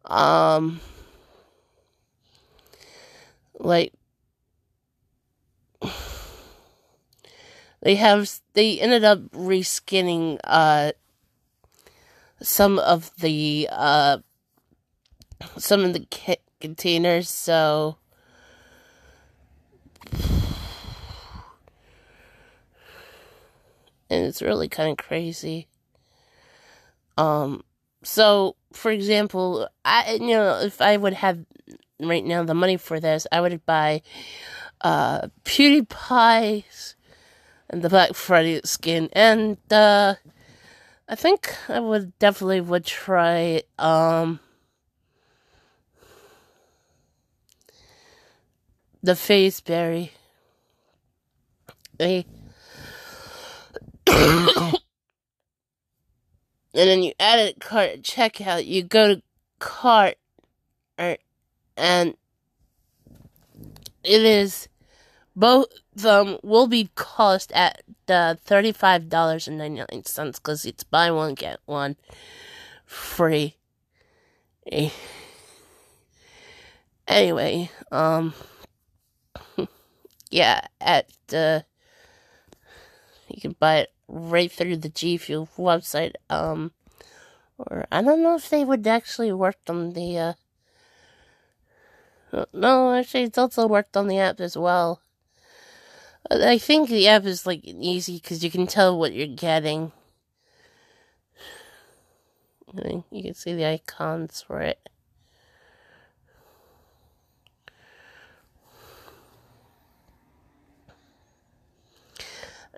[0.04, 0.80] Um,
[3.58, 3.92] like,
[7.82, 10.92] they have, they ended up reskinning, uh,
[12.40, 14.18] some of the uh
[15.56, 17.98] some of the kit containers so
[24.10, 25.68] and it's really kind of crazy.
[27.16, 27.62] Um
[28.02, 31.44] so for example i you know if i would have
[32.00, 34.00] right now the money for this i would buy
[34.82, 36.94] uh pewdiepie's
[37.68, 40.14] and the black friday skin and uh
[41.08, 44.40] I think I would definitely would try um
[49.02, 50.12] the face berry.
[51.98, 52.24] and
[56.74, 59.22] then you add it cart at checkout, you go to
[59.58, 60.16] cart
[60.98, 62.14] and
[64.04, 64.68] it is
[65.38, 70.82] both of them will be cost at the thirty-five dollars and ninety-nine cents because it's
[70.82, 71.96] buy one get one
[72.84, 73.56] free.
[77.08, 78.34] Anyway, um,
[80.30, 81.64] yeah, at the
[83.28, 86.12] you can buy it right through the G Fuel website.
[86.28, 86.72] Um,
[87.56, 90.36] or I don't know if they would actually work on the.
[92.30, 95.00] Uh, no, actually, it's also worked on the app as well.
[96.30, 99.92] I think the app is like easy because you can tell what you're getting.
[103.10, 104.88] You can see the icons for it.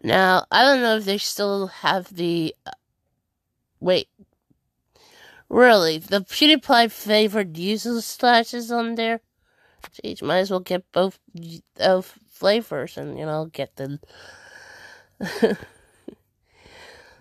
[0.02, 2.54] Now, I don't know if they still have the.
[2.64, 2.70] Uh,
[3.80, 4.08] wait.
[5.48, 5.98] Really?
[5.98, 9.20] The PewDiePie favored user slashes on there?
[9.92, 11.18] Jeez, might as well get both
[11.78, 12.02] uh,
[12.40, 14.00] flavors and, you know, get the.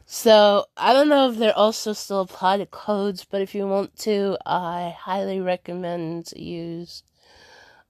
[0.06, 3.98] so, I don't know if they're also still apply to codes, but if you want
[4.00, 7.04] to, I highly recommend use.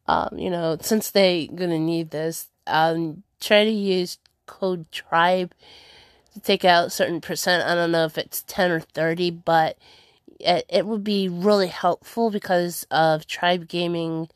[0.08, 4.18] Um, you know, since they gonna need this, um, try to use
[4.48, 5.54] code tribe
[6.34, 7.64] to take out certain percent.
[7.64, 9.78] I don't know if it's 10 or 30, but
[10.40, 14.30] it, it would be really helpful because of tribe gaming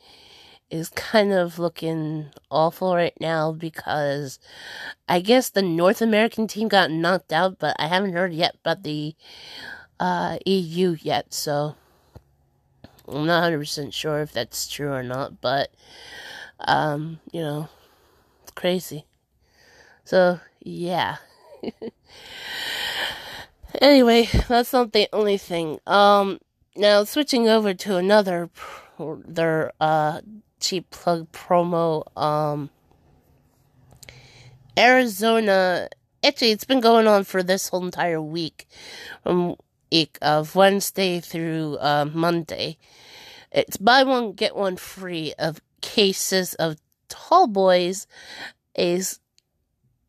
[0.73, 4.39] is kind of looking awful right now because
[5.07, 8.81] I guess the North American team got knocked out, but I haven't heard yet about
[8.81, 9.13] the
[9.99, 11.75] uh, EU yet, so
[13.07, 15.69] I'm not 100% sure if that's true or not, but
[16.59, 17.69] um, you know,
[18.41, 19.05] it's crazy.
[20.05, 21.17] So, yeah.
[23.79, 25.79] anyway, that's not the only thing.
[25.85, 26.39] Um,
[26.75, 28.49] now switching over to another
[29.27, 30.21] their uh
[30.63, 32.69] cheap plug promo um
[34.77, 35.89] Arizona
[36.23, 38.67] actually it's been going on for this whole entire week
[39.21, 39.55] from
[39.93, 42.77] week of Wednesday through uh, Monday.
[43.51, 46.77] It's buy one get one free of cases of
[47.09, 48.07] tall boys
[48.75, 49.19] is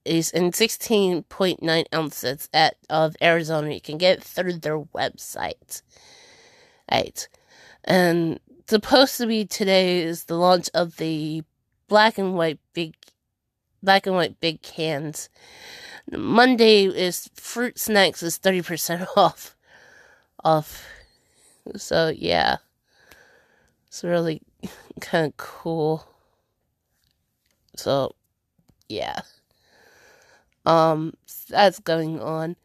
[0.07, 3.73] is in 16.9 ounces at of Arizona.
[3.73, 5.83] You can get through their website.
[6.91, 7.29] Right.
[7.85, 11.43] And supposed to be today is the launch of the
[11.89, 12.95] black and white big
[13.83, 15.29] black and white big cans.
[16.11, 19.57] Monday is fruit snacks is 30% off.
[20.43, 20.87] Off.
[21.77, 22.57] So yeah.
[23.87, 24.43] It's really
[25.01, 26.07] kind of cool.
[27.77, 28.15] So
[28.89, 29.21] yeah.
[30.67, 31.15] Um
[31.49, 32.57] that's going on.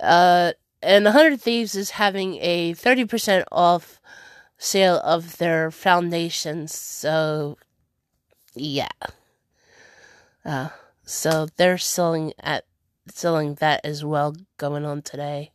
[0.00, 0.52] Uh
[0.82, 4.00] and 100 Thieves is having a 30% off
[4.60, 6.74] sale of their foundations.
[6.74, 7.56] So,
[8.54, 8.90] yeah.
[10.44, 10.68] Uh,
[11.02, 12.64] so they're selling at
[13.08, 15.50] selling that as well going on today.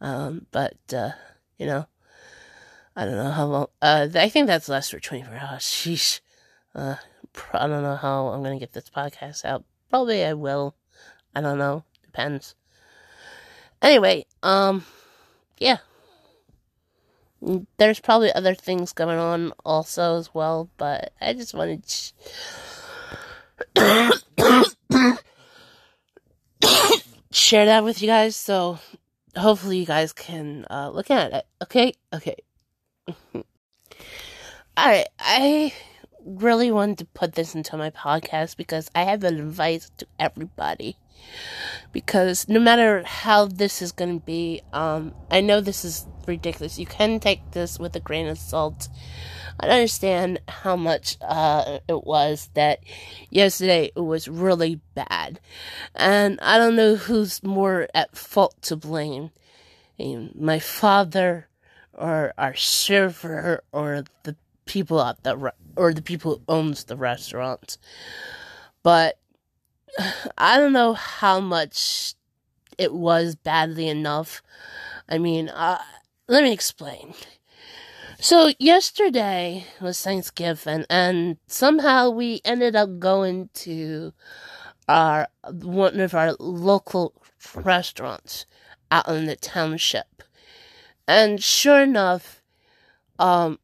[0.00, 1.10] Um, but uh,
[1.58, 1.86] you know,
[2.94, 3.66] I don't know how long.
[3.82, 5.62] Uh, I think that's less for 24 hours.
[5.62, 6.20] Sheesh.
[6.74, 6.96] Uh,
[7.52, 9.64] I don't know how I'm gonna get this podcast out.
[9.88, 10.76] Probably I will.
[11.34, 11.84] I don't know.
[12.04, 12.54] Depends.
[13.80, 14.84] Anyway, um,
[15.58, 15.78] yeah
[17.76, 22.12] there's probably other things going on also as well, but I just wanted to
[27.30, 28.34] share that with you guys.
[28.36, 28.78] So
[29.36, 31.46] hopefully you guys can uh, look at it.
[31.62, 32.36] Okay, okay.
[34.78, 35.72] Alright, I
[36.24, 40.96] really wanted to put this into my podcast because I have an advice to everybody.
[41.92, 46.78] Because no matter how this is going to be, um, I know this is ridiculous.
[46.78, 48.88] You can take this with a grain of salt.
[49.60, 52.80] I understand how much uh, it was that
[53.30, 55.40] yesterday it was really bad.
[55.94, 59.30] And I don't know who's more at fault to blame,
[59.98, 61.48] my father
[61.92, 67.78] or our server or the people at the or the people who owns the restaurant.
[68.82, 69.17] But
[70.38, 72.14] I don't know how much
[72.76, 74.42] it was badly enough.
[75.08, 75.82] I mean, uh,
[76.28, 77.14] let me explain.
[78.20, 84.12] So yesterday was Thanksgiving, and somehow we ended up going to
[84.88, 87.14] our one of our local
[87.54, 88.44] restaurants
[88.90, 90.22] out in the township,
[91.06, 92.42] and sure enough,
[93.20, 93.60] um,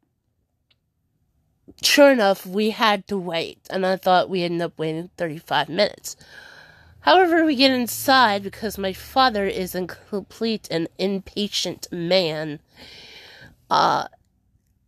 [1.85, 6.16] sure enough, we had to wait, and I thought we ended up waiting 35 minutes.
[7.01, 12.61] However, we get inside because my father is a complete and impatient man.
[13.70, 14.09] Uh,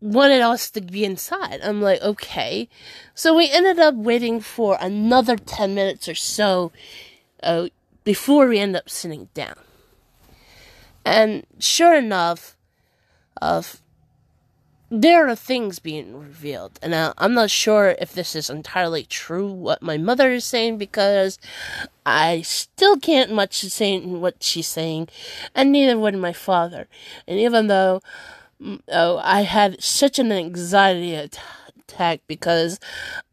[0.00, 1.60] wanted us to be inside.
[1.62, 2.68] I'm like, okay.
[3.14, 6.72] So we ended up waiting for another 10 minutes or so
[7.42, 7.68] uh,
[8.04, 9.56] before we end up sitting down.
[11.04, 12.56] And sure enough,
[13.40, 13.82] of
[14.90, 19.50] there are things being revealed, and I, I'm not sure if this is entirely true
[19.50, 21.38] what my mother is saying because
[22.04, 25.08] I still can't much say what she's saying,
[25.54, 26.86] and neither would my father.
[27.26, 28.00] And even though
[28.62, 32.78] mm, oh, I had such an anxiety attack because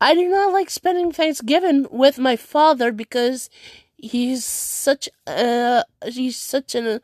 [0.02, 3.50] I do not like spending Thanksgiving with my father because
[3.96, 7.00] he's such a he's such an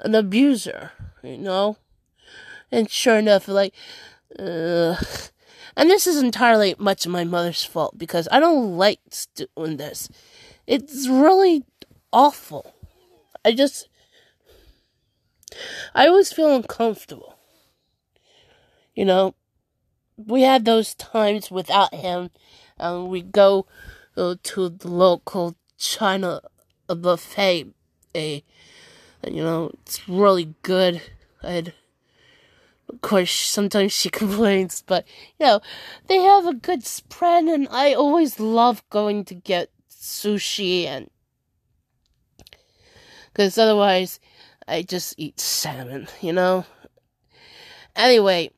[0.00, 0.90] an abuser,
[1.22, 1.76] you know.
[2.72, 3.74] And sure enough, like,
[4.38, 4.96] uh,
[5.76, 9.00] and this is entirely much of my mother's fault because I don't like
[9.34, 10.08] doing this.
[10.66, 11.64] It's really
[12.12, 12.74] awful.
[13.44, 13.90] I just,
[15.94, 17.34] I always feel uncomfortable.
[18.94, 19.34] You know,
[20.16, 22.30] we had those times without him,
[22.78, 23.66] and we go,
[24.16, 26.40] go to the local China
[26.86, 27.68] buffet,
[28.14, 28.44] a,
[29.26, 31.02] you know, it's really good.
[31.42, 31.74] I'd
[32.88, 35.06] Of course, sometimes she complains, but
[35.38, 35.60] you know,
[36.06, 41.08] they have a good spread, and I always love going to get sushi and
[43.32, 44.20] because otherwise
[44.68, 46.64] I just eat salmon, you know?
[47.96, 48.50] Anyway,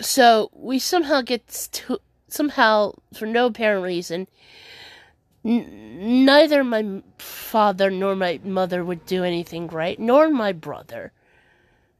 [0.00, 4.26] so we somehow get to, somehow, for no apparent reason,
[5.44, 11.12] n- neither my father nor my mother would do anything right, nor my brother.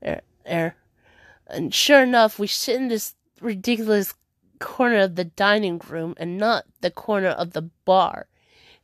[0.04, 0.74] Er, er.
[1.46, 4.14] And sure enough, we sit in this ridiculous
[4.58, 8.26] corner of the dining room and not the corner of the bar.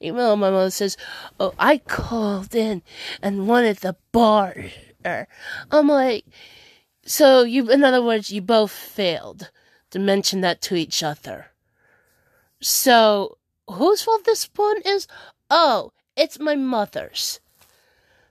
[0.01, 0.97] Even though my mother says,
[1.39, 2.83] Oh, I called in
[3.23, 4.55] and wanted the bar.
[5.05, 6.25] I'm like,
[7.05, 9.51] so you, in other words, you both failed
[9.91, 11.47] to mention that to each other.
[12.61, 13.39] So,
[13.69, 15.09] whose fault this one is?
[15.51, 17.41] Oh, it's my mother's.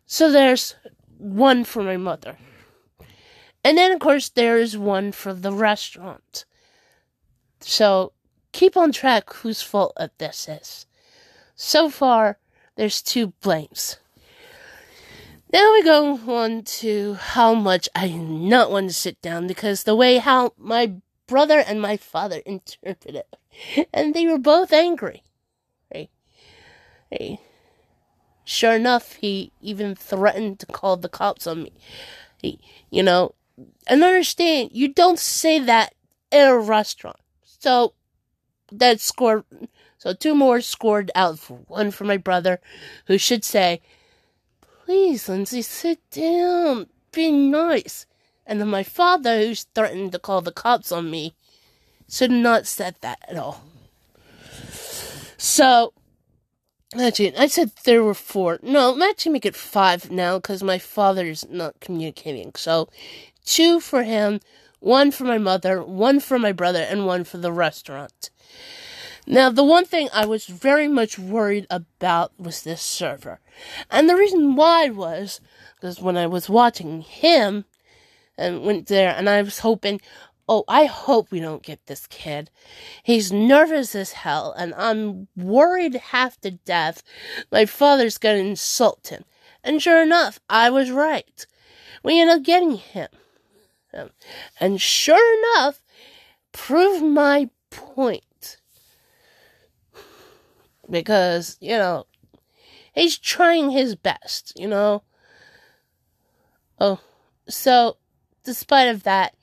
[0.06, 0.76] So there's
[1.18, 2.38] one for my mother.
[3.64, 6.46] And then, of course, there's one for the restaurant.
[7.60, 8.14] So
[8.52, 10.86] keep on track whose fault this is.
[11.56, 12.40] So far,
[12.76, 13.98] there's two blames.
[15.54, 19.96] Now we go on to how much I not want to sit down because the
[19.96, 20.94] way how my
[21.28, 23.88] brother and my father interpreted it.
[23.94, 25.24] And they were both angry.
[25.92, 26.10] Hey,
[27.10, 27.40] hey.
[28.44, 31.74] Sure enough, he even threatened to call the cops on me.
[32.42, 32.60] He,
[32.90, 33.36] you know,
[33.88, 35.94] and understand, you don't say that
[36.32, 37.18] in a restaurant.
[37.44, 37.94] So,
[38.72, 39.44] that scored,
[39.98, 42.60] so two more scored out for one for my brother,
[43.08, 43.82] who should say,
[44.86, 46.88] Please, Lindsay, sit down.
[47.12, 48.06] Be nice.
[48.46, 51.34] And then my father, who's threatened to call the cops on me,
[52.10, 53.64] should not said that at all.
[55.38, 55.94] So,
[57.00, 58.60] actually, I said there were four.
[58.62, 62.52] No, let's actually make it five now because my father's not communicating.
[62.56, 62.90] So,
[63.46, 64.40] two for him,
[64.80, 68.30] one for my mother, one for my brother, and one for the restaurant.
[69.28, 73.40] Now, the one thing I was very much worried about was this server.
[73.90, 75.40] And the reason why was
[75.76, 77.66] because when I was watching him
[78.38, 80.02] and went there, and I was hoping,
[80.48, 82.50] oh, I hope we don't get this kid.
[83.04, 87.04] He's nervous as hell, and I'm worried half to death
[87.52, 89.24] my father's gonna insult him.
[89.64, 91.46] And sure enough, I was right.
[92.04, 93.10] We ended up getting him.
[94.60, 95.82] And sure enough,
[96.52, 98.58] proved my point
[100.90, 102.06] because, you know,
[102.94, 105.04] he's trying his best, you know.
[106.80, 107.00] Oh,
[107.48, 107.98] so
[108.44, 109.36] despite of that,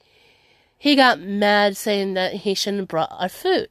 [0.77, 3.69] he got mad saying that he shouldn't have brought our food.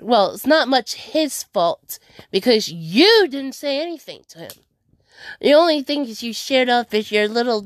[0.00, 1.98] Well, it's not much his fault
[2.30, 4.52] because you didn't say anything to him.
[5.40, 7.62] The only thing you shared off is your little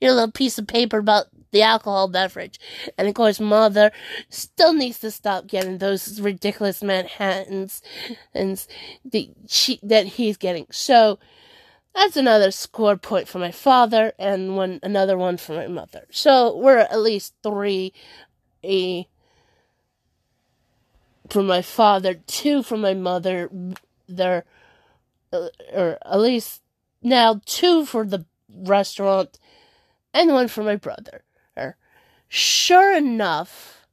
[0.00, 2.60] your little piece of paper about the alcohol beverage.
[2.98, 3.92] And of course, mother
[4.28, 7.82] still needs to stop getting those ridiculous Manhattans
[8.34, 8.64] and
[9.04, 10.66] the she, that he's getting.
[10.70, 11.18] So
[11.94, 16.06] that's another score point for my father and one another one for my mother.
[16.10, 17.92] So we're at least three
[18.62, 19.08] a
[21.30, 23.50] for my father, two for my mother.
[24.08, 24.44] There,
[25.32, 26.62] Uh, or at least
[27.02, 29.38] now two for the restaurant,
[30.14, 31.24] and one for my brother.
[32.28, 33.86] Sure enough,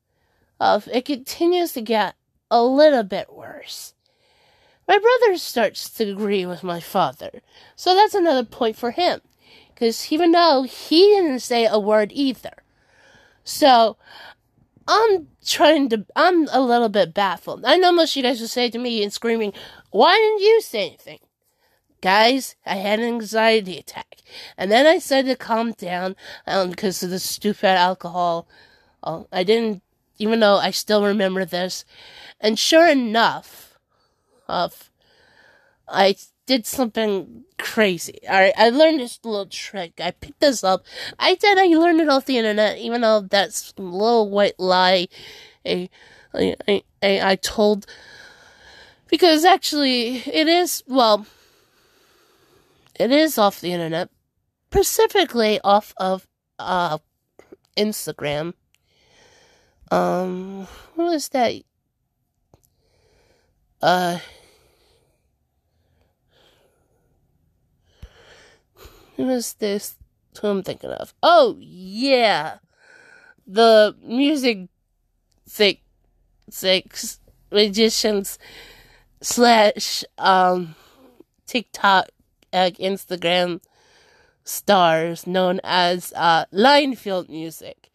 [0.59, 2.15] of it continues to get
[2.49, 3.93] a little bit worse.
[4.87, 7.41] My brother starts to agree with my father,
[7.75, 9.21] so that's another point for him,
[9.73, 12.63] because even though he didn't say a word either,
[13.43, 13.97] so
[14.87, 16.05] I'm trying to.
[16.15, 17.63] I'm a little bit baffled.
[17.65, 19.53] I know most of you guys will say to me and screaming,
[19.93, 21.19] "Why didn't you say anything?"
[22.01, 24.17] Guys, I had an anxiety attack.
[24.57, 28.45] And then I said to calm down um, because of the stupid alcohol.
[29.01, 29.81] Oh, I didn't,
[30.17, 31.85] even though I still remember this.
[32.41, 33.79] And sure enough,
[34.49, 34.91] of,
[35.87, 38.19] I did something crazy.
[38.27, 39.93] Alright, I learned this little trick.
[40.01, 40.83] I picked this up.
[41.17, 45.07] I said I learned it off the internet, even though that's a little white lie
[45.65, 45.89] I,
[46.33, 46.81] I, I,
[47.31, 47.85] I told.
[49.13, 51.27] Because actually, it is, well,
[52.99, 54.09] it is off the internet,
[54.71, 56.97] specifically off of uh,
[57.77, 58.53] Instagram.
[59.91, 61.61] Um, what was that?
[63.83, 64.17] Uh,
[69.15, 69.95] who was this?
[70.41, 71.13] Who I'm thinking of?
[71.21, 72.57] Oh yeah,
[73.45, 74.69] the music
[75.45, 75.81] six
[76.49, 77.19] six
[77.51, 78.39] magicians
[79.23, 80.75] slash um
[81.47, 82.09] TikTok
[82.51, 83.61] uh, Instagram
[84.43, 87.89] stars known as uh, Linefield Music.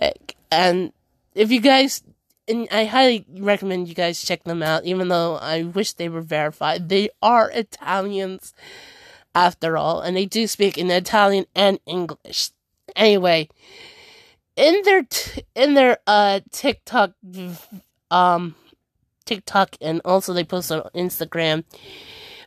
[0.00, 0.92] Like, and
[1.34, 2.02] if you guys,
[2.46, 6.20] and I highly recommend you guys check them out, even though I wish they were
[6.22, 6.88] verified.
[6.88, 8.54] They are Italians,
[9.34, 12.50] after all, and they do speak in Italian and English.
[12.94, 13.48] Anyway,
[14.56, 17.12] in their t- in their uh TikTok
[18.10, 18.54] um
[19.34, 21.64] TikTok and also they post on Instagram,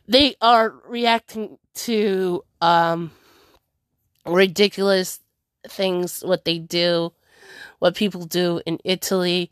[0.06, 3.10] they are reacting to um
[4.24, 5.20] ridiculous
[5.68, 7.12] things what they do
[7.78, 9.50] what people do in Italy.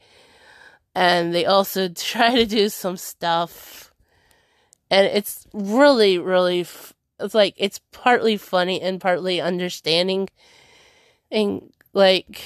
[0.94, 3.92] And they also try to do some stuff.
[4.90, 6.66] And it's really really
[7.20, 10.28] it's like it's partly funny and partly understanding
[11.30, 12.42] and like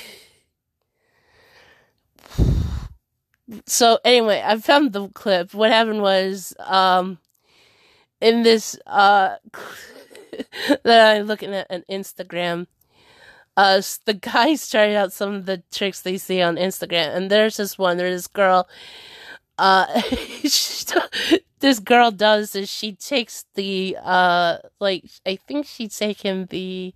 [3.67, 5.55] so anyway i found the clip.
[5.55, 7.19] What happened was um
[8.21, 9.37] in this uh
[10.85, 12.67] that i'm looking at an instagram
[13.57, 17.57] uh the guys tried out some of the tricks they see on instagram and there's
[17.57, 18.69] this one there's this girl
[19.59, 19.87] uh
[21.61, 26.95] this girl does is she takes the uh like i think she's taken the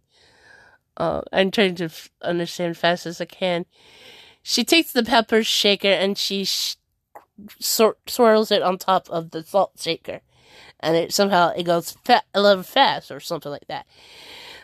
[0.96, 3.64] uh i'm trying to f- understand fast as i can
[4.42, 6.76] she takes the pepper shaker and she sh-
[7.60, 10.20] swir- swirls it on top of the salt shaker.
[10.80, 13.86] And it somehow it goes fa- a little fast or something like that.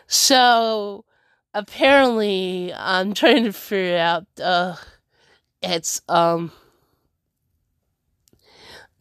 [0.07, 1.05] So
[1.53, 4.75] apparently i'm trying to figure out uh
[5.63, 6.51] it's um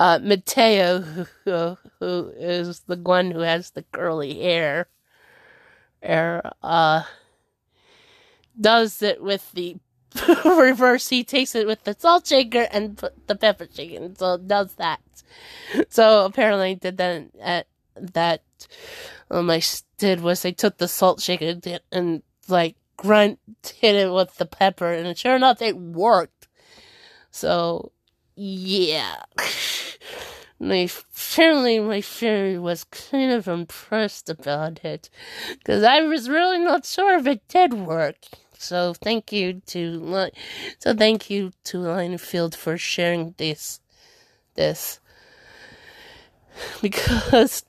[0.01, 1.01] uh, Matteo,
[1.45, 4.87] who, who is the one who has the curly hair,
[6.09, 7.03] er, uh,
[8.61, 9.77] does it with the
[10.45, 11.09] reverse.
[11.09, 14.11] He takes it with the salt shaker and put the pepper shaker.
[14.17, 15.01] So does that.
[15.89, 18.43] So apparently did that at that.
[19.31, 19.63] Um, I
[19.99, 21.61] did was they took the salt shaker
[21.93, 23.39] and like grunt
[23.77, 26.49] hit it with the pepper, and sure enough, it worked.
[27.31, 27.93] So
[28.35, 29.17] yeah.
[30.61, 35.09] my apparently my fairy was kind of impressed about it
[35.51, 38.17] because I was really not sure if it did work.
[38.59, 40.31] So thank you to
[40.79, 43.81] so thank you to Linefield for sharing this
[44.55, 45.01] this
[46.83, 47.65] because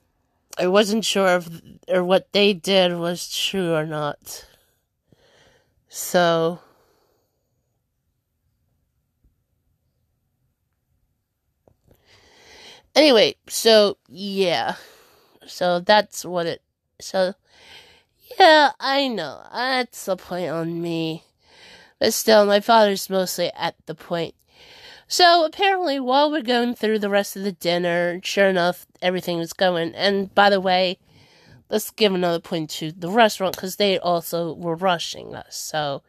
[0.60, 1.50] I wasn't sure if
[1.90, 4.46] or what they did was true or not.
[5.90, 6.60] So
[12.96, 14.76] Anyway, so yeah.
[15.48, 16.62] So that's what it
[17.02, 17.34] so
[18.38, 19.42] yeah, I know.
[19.54, 21.24] That's the point on me.
[22.00, 24.36] But still my father's mostly at the point.
[25.08, 29.54] So apparently while we're going through the rest of the dinner, sure enough, everything was
[29.54, 29.96] going.
[29.96, 31.00] And by the way,
[31.70, 35.56] let's give another point to the restaurant because they also were rushing us.
[35.56, 36.04] So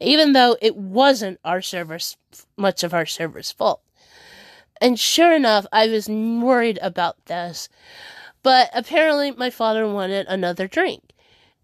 [0.00, 2.16] even though it wasn't our servers,
[2.56, 3.80] much of our servers' fault,
[4.80, 7.68] and sure enough, I was worried about this.
[8.42, 11.11] But apparently, my father wanted another drink.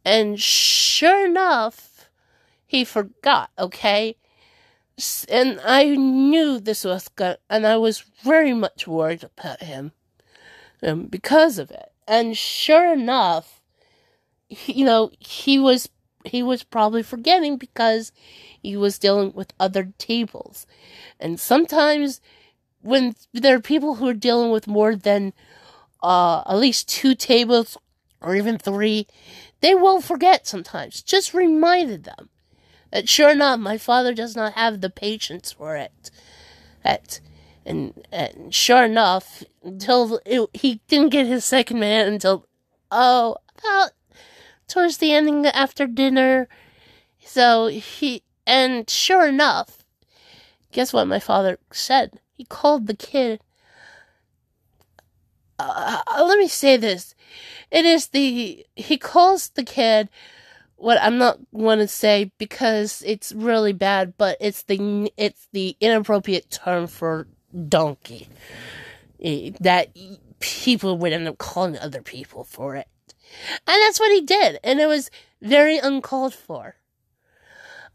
[0.08, 2.08] And sure enough,
[2.66, 4.16] he forgot, okay?
[5.28, 9.92] And I knew this was good, and I was very much worried about him
[10.82, 11.92] um, because of it.
[12.06, 13.60] And sure enough,
[14.48, 15.90] you know, he was
[16.24, 18.10] he was probably forgetting because
[18.62, 20.66] he was dealing with other tables.
[21.20, 22.22] And sometimes
[22.80, 25.34] when there are people who are dealing with more than
[26.02, 27.76] uh, at least two tables
[28.20, 29.06] or even three,
[29.60, 31.02] they will forget sometimes.
[31.02, 32.28] Just reminded them.
[32.92, 36.10] And sure enough, my father does not have the patience for it.
[36.84, 37.20] At,
[37.66, 42.46] and, and sure enough, until it, he didn't get his second man until,
[42.90, 43.90] oh, about
[44.68, 46.48] towards the ending after dinner.
[47.24, 49.84] So he, and sure enough,
[50.72, 52.20] guess what my father said?
[52.32, 53.40] He called the kid.
[55.58, 57.14] Uh, let me say this.
[57.70, 58.64] It is the.
[58.76, 60.08] He calls the kid
[60.76, 65.76] what I'm not going to say because it's really bad, but it's the it's the
[65.80, 67.26] inappropriate term for
[67.68, 68.28] donkey
[69.60, 69.88] that
[70.38, 72.86] people would end up calling other people for it,
[73.66, 75.10] and that's what he did, and it was
[75.42, 76.76] very uncalled for.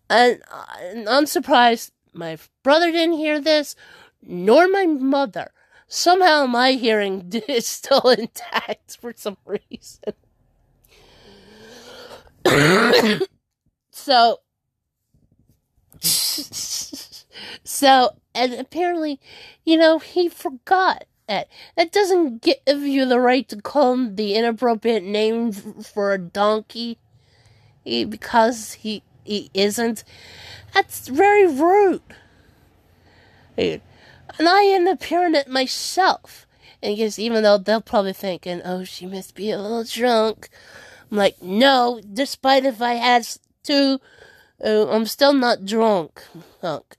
[0.09, 3.75] And, uh, and I'm surprised my brother didn't hear this,
[4.21, 5.51] nor my mother.
[5.95, 10.15] Somehow my hearing is still intact for some reason.
[13.91, 14.39] so,
[16.01, 19.19] so, and apparently,
[19.65, 21.03] you know, he forgot.
[21.29, 21.45] Ed,
[21.77, 26.97] that doesn't give you the right to call him the inappropriate name for a donkey
[27.85, 30.03] because he he isn't.
[30.73, 32.01] That's very rude.
[34.39, 36.47] And I end up hearing it myself.
[36.81, 40.49] And because even though they'll probably thinking, oh, she must be a little drunk.
[41.09, 43.27] I'm like, no, despite if I had
[43.63, 44.01] to,
[44.63, 46.23] uh, I'm still not drunk.
[46.61, 46.97] Hunk.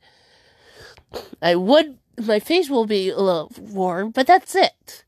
[1.43, 5.05] I would, my face will be a little warm, but that's it.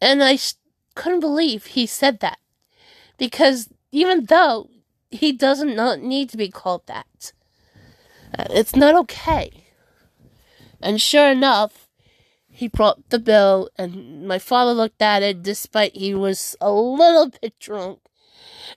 [0.00, 0.38] And I
[0.94, 2.38] couldn't believe he said that.
[3.18, 4.68] Because even though
[5.10, 7.32] he doesn't not need to be called that,
[8.38, 9.67] uh, it's not okay.
[10.80, 11.88] And sure enough,
[12.48, 17.30] he brought the bill, and my father looked at it despite he was a little
[17.40, 18.00] bit drunk,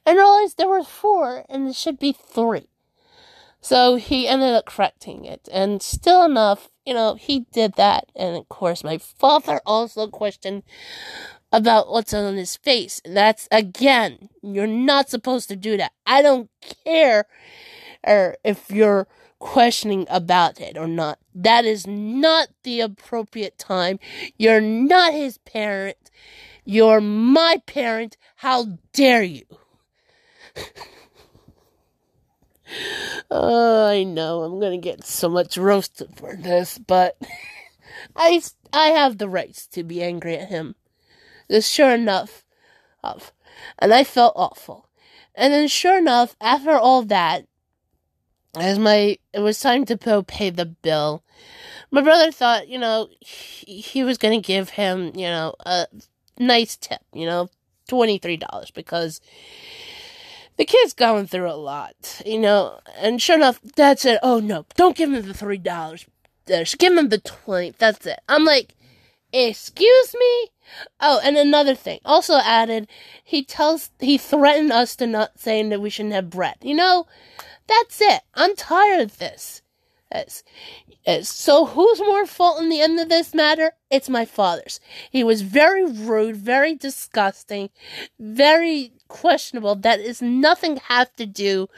[0.05, 2.67] and realized there were four, and it should be three.
[3.59, 8.11] So he ended up correcting it, and still enough, you know, he did that.
[8.15, 10.63] And of course, my father also questioned
[11.51, 13.01] about what's on his face.
[13.05, 15.91] That's again, you're not supposed to do that.
[16.05, 16.49] I don't
[16.85, 17.25] care
[18.03, 19.07] or if you're
[19.41, 21.19] questioning about it or not.
[21.35, 23.99] That is not the appropriate time.
[24.37, 25.97] You're not his parent.
[26.63, 28.15] You're my parent.
[28.37, 29.43] How dare you?
[33.31, 37.17] oh, I know I'm gonna get so much roasted for this, but
[38.15, 40.75] I I have the rights to be angry at him.
[41.49, 42.45] This sure enough
[43.79, 44.89] and I felt awful.
[45.35, 47.45] And then sure enough, after all that,
[48.57, 51.23] as my it was time to go pay the bill,
[51.89, 55.87] my brother thought, you know, he, he was gonna give him, you know, a
[56.37, 57.49] nice tip, you know,
[57.87, 59.21] twenty three dollars because
[60.57, 62.79] the kid's going through a lot, you know.
[62.97, 66.05] And sure enough, Dad said, "Oh no, don't give him the three dollars.
[66.47, 67.73] Just give him the twenty.
[67.77, 68.75] That's it." I'm like,
[69.33, 70.47] "Excuse me."
[70.99, 72.87] Oh, and another thing, also added,
[73.23, 76.55] he tells he threatened us to not saying that we shouldn't have bread.
[76.61, 77.07] You know,
[77.71, 78.21] that's it.
[78.35, 79.63] I'm tired of this.
[81.23, 83.71] So who's more fault in the end of this matter?
[83.89, 84.79] It's my father's.
[85.09, 87.69] He was very rude, very disgusting,
[88.19, 89.75] very questionable.
[89.75, 91.69] That is nothing have to do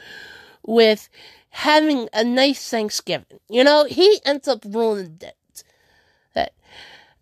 [0.62, 1.08] with
[1.50, 3.38] having a nice Thanksgiving.
[3.48, 5.64] You know, he ends up ruining it.
[6.34, 6.52] That,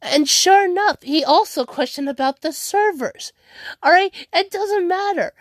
[0.01, 3.35] and sure enough, he also questioned about the servers.
[3.83, 5.35] All right, it doesn't matter.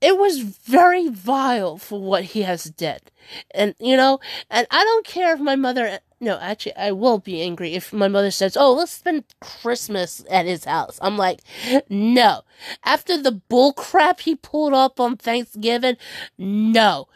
[0.00, 3.12] It was very vile for what he has did.
[3.52, 4.18] And, you know,
[4.50, 8.08] and I don't care if my mother, no, actually, I will be angry if my
[8.08, 10.98] mother says, oh, let's spend Christmas at his house.
[11.00, 11.42] I'm like,
[11.88, 12.42] no.
[12.84, 15.96] After the bull crap he pulled up on Thanksgiving,
[16.36, 17.06] no.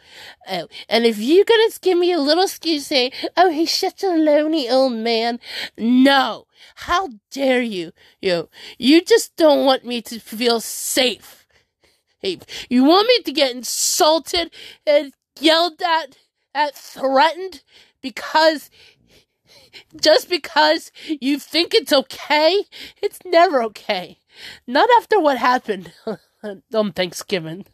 [0.49, 4.15] Oh, and if you're gonna give me a little excuse saying, oh, he's such a
[4.15, 5.41] lonely old man,
[5.77, 6.47] no.
[6.75, 7.91] How dare you?
[8.21, 8.47] You,
[8.77, 11.44] you just don't want me to feel safe
[12.69, 14.51] you want me to get insulted
[14.85, 16.17] and yelled at,
[16.53, 17.63] at threatened
[18.01, 18.69] because
[19.99, 22.63] just because you think it's okay?
[23.01, 24.19] It's never okay.
[24.67, 25.91] Not after what happened
[26.73, 27.65] on Thanksgiving.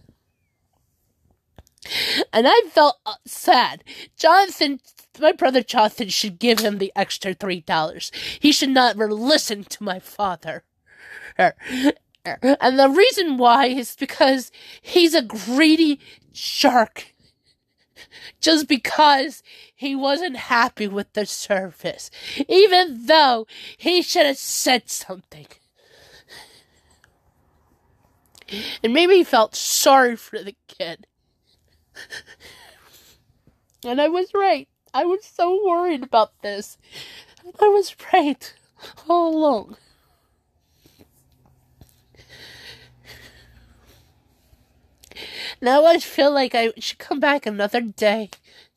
[2.32, 3.84] And I felt uh, sad.
[4.16, 4.80] Jonathan,
[5.20, 8.12] my brother Jonathan, should give him the extra three dollars.
[8.40, 10.64] He should not listen to my father.
[12.24, 14.52] And the reason why is because
[14.82, 16.00] he's a greedy
[16.32, 17.14] shark.
[18.40, 19.42] Just because
[19.76, 22.12] he wasn't happy with the service.
[22.48, 23.48] Even though
[23.78, 25.48] he should have said something.
[28.84, 31.08] And maybe he felt sorry for the kid.
[33.84, 34.68] And I was right.
[34.94, 36.78] I was so worried about this.
[37.60, 38.54] I was right
[39.08, 39.78] all along.
[45.64, 48.32] Now I feel like I should come back another day,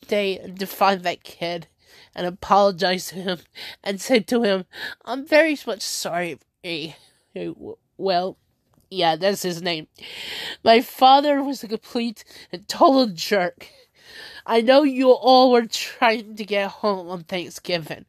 [0.06, 1.66] day to find that kid
[2.14, 3.38] and apologize to him
[3.82, 4.66] and say to him,
[5.02, 6.38] I'm very much sorry.
[6.62, 6.92] Eh,
[7.34, 7.52] eh,
[7.96, 8.36] well,
[8.90, 9.86] yeah, that's his name.
[10.62, 12.22] My father was a complete
[12.52, 13.68] and total jerk.
[14.44, 18.04] I know you all were trying to get home on Thanksgiving.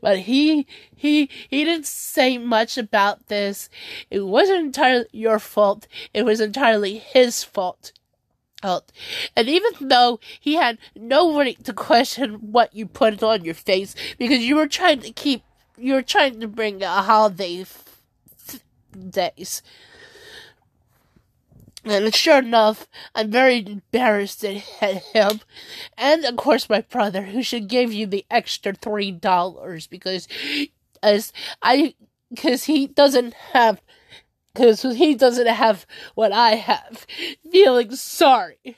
[0.00, 0.66] But he
[0.96, 3.68] he he didn't say much about this.
[4.10, 5.86] It wasn't entirely your fault.
[6.14, 7.92] It was entirely his fault.
[9.36, 14.40] And even though he had nobody to question what you put on your face, because
[14.44, 15.42] you were trying to keep,
[15.76, 18.00] you were trying to bring a holiday f-
[19.10, 19.62] days.
[21.84, 24.56] And sure enough, I'm very embarrassed at
[25.14, 25.40] him,
[25.96, 30.26] and of course my brother, who should give you the extra three dollars because,
[31.00, 31.94] as I,
[32.28, 33.80] because he doesn't have,
[34.56, 37.06] because he doesn't have what I have,
[37.50, 38.76] feeling sorry.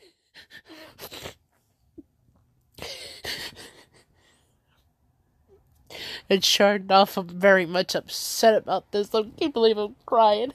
[6.28, 9.14] And sure enough, I'm very much upset about this.
[9.14, 10.52] I can't believe I'm crying.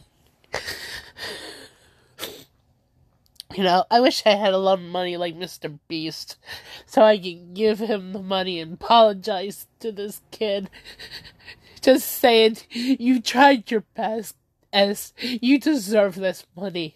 [3.55, 5.79] You know, I wish I had a lot of money like Mr.
[5.87, 6.37] Beast,
[6.85, 10.69] so I could give him the money and apologize to this kid.
[11.81, 14.35] Just saying, you tried your best,
[14.73, 16.95] as you deserve this money.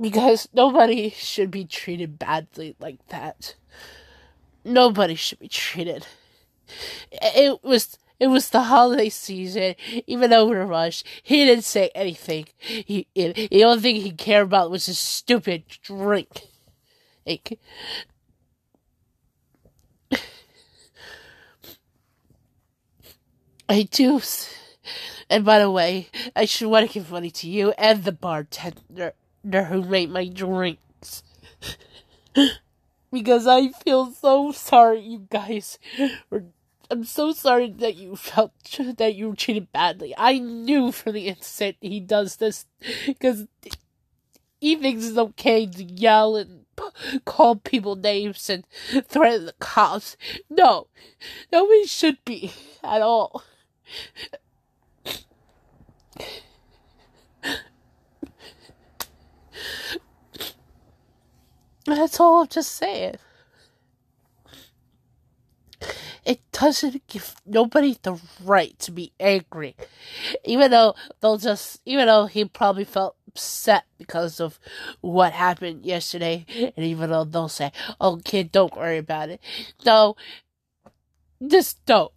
[0.00, 3.54] Because nobody should be treated badly like that.
[4.64, 6.06] Nobody should be treated.
[7.12, 9.74] It was it was the holiday season,
[10.06, 11.06] even though we were rushed.
[11.22, 12.46] He didn't say anything.
[12.58, 16.42] He, the only thing he cared about was his stupid drink.
[17.26, 17.58] Like,
[23.68, 24.20] I do.
[25.30, 29.14] And by the way, I should want to give money to you and the bartender
[29.42, 31.22] who made my drinks.
[33.12, 35.78] because I feel so sorry you guys
[36.90, 38.52] I'm so sorry that you felt
[38.96, 40.14] that you were treated badly.
[40.16, 42.66] I knew from the instant he does this
[43.06, 43.46] because
[44.60, 46.66] he thinks it's okay to yell and
[47.24, 48.66] call people names and
[49.08, 50.16] threaten the cops.
[50.50, 50.88] No,
[51.52, 52.52] nobody should be
[52.82, 53.42] at all.
[61.86, 63.16] That's all I'm just saying
[66.24, 69.76] it doesn't give nobody the right to be angry.
[70.44, 74.58] Even though they'll just, even though he probably felt upset because of
[75.00, 79.40] what happened yesterday, and even though they'll say, oh, kid, don't worry about it.
[79.84, 80.16] No,
[81.46, 82.12] just don't.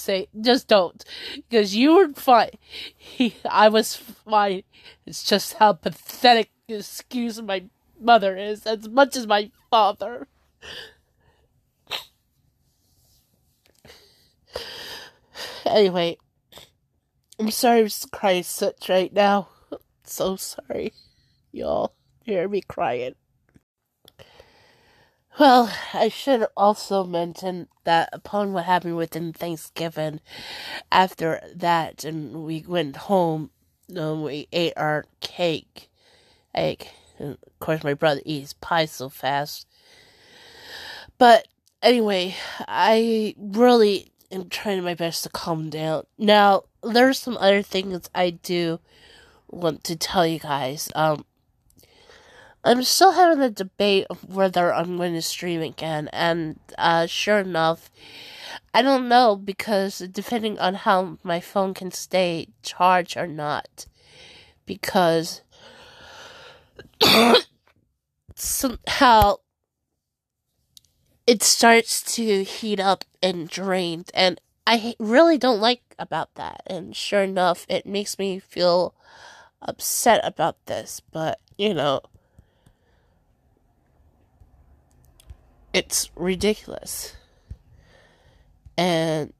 [0.00, 1.04] Say, just don't.
[1.48, 2.50] Because you were fine.
[2.96, 4.62] He, I was fine.
[5.06, 7.64] It's just how pathetic, excuse my
[8.00, 10.26] mother is, as much as my father.
[15.66, 16.16] Anyway,
[17.38, 19.48] I'm sorry I'm crying such right now.
[20.02, 20.92] So sorry,
[21.52, 21.94] y'all
[22.24, 23.14] hear me crying.
[25.40, 30.20] Well, I should also mention that upon what happened within Thanksgiving,
[30.92, 33.48] after that, and we went home,
[33.96, 35.88] um, we ate our cake.
[36.54, 39.66] Like, of course, my brother eats pie so fast.
[41.16, 41.48] But
[41.82, 42.36] anyway,
[42.68, 46.04] I really am trying my best to calm down.
[46.18, 48.78] Now, there's some other things I do
[49.48, 50.90] want to tell you guys.
[50.94, 51.24] Um,
[52.62, 57.38] I'm still having a debate of whether I'm going to stream again, and uh, sure
[57.38, 57.90] enough,
[58.74, 63.86] I don't know because depending on how my phone can stay charged or not,
[64.66, 65.40] because
[68.34, 69.36] somehow
[71.26, 76.62] it starts to heat up and drain, and I really don't like about that.
[76.66, 78.94] And sure enough, it makes me feel
[79.62, 82.02] upset about this, but you know,
[85.72, 87.16] it's ridiculous.
[88.76, 89.32] And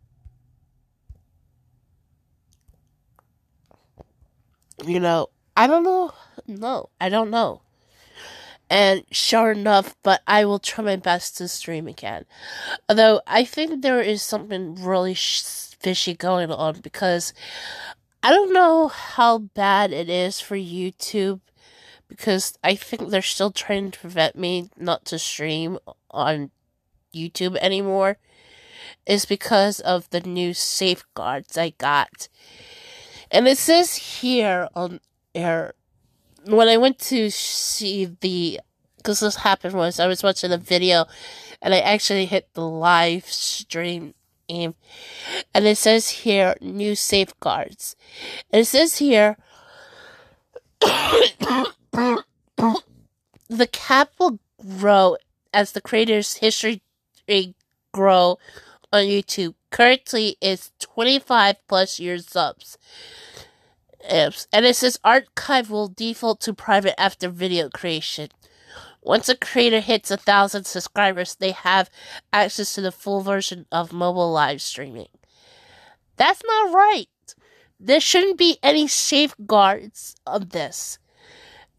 [4.85, 6.13] you know, I don't know.
[6.47, 7.63] No, I don't know.
[8.69, 12.25] And sure enough, but I will try my best to stream again.
[12.89, 15.43] Although I think there is something really sh-
[15.81, 17.33] fishy going on because
[18.23, 21.41] I don't know how bad it is for YouTube
[22.07, 25.79] because I think they're still trying to prevent me not to stream
[26.11, 26.51] on
[27.15, 28.19] YouTube anymore.
[29.07, 32.29] Is because of the new safeguards I got.
[33.31, 35.01] And it says here on
[35.35, 35.75] air
[36.47, 38.61] when I went to see the,
[38.97, 41.07] because this happened was I was watching a video,
[41.63, 44.15] and I actually hit the live stream
[44.51, 44.75] aim
[45.55, 47.97] and it says here new safeguards.
[48.51, 49.37] And it says here
[50.81, 51.75] the
[53.71, 54.39] cap will
[54.79, 55.17] grow
[55.53, 56.83] as the creator's history
[57.93, 58.39] grow
[58.93, 59.55] on YouTube.
[59.71, 62.77] Currently, it's 25 plus years subs.
[64.09, 68.31] And it says archive will default to private after video creation.
[69.03, 71.91] Once a creator hits a thousand subscribers, they have
[72.33, 75.09] access to the full version of mobile live streaming.
[76.17, 77.09] That's not right.
[77.81, 80.99] there shouldn't be any safeguards of this.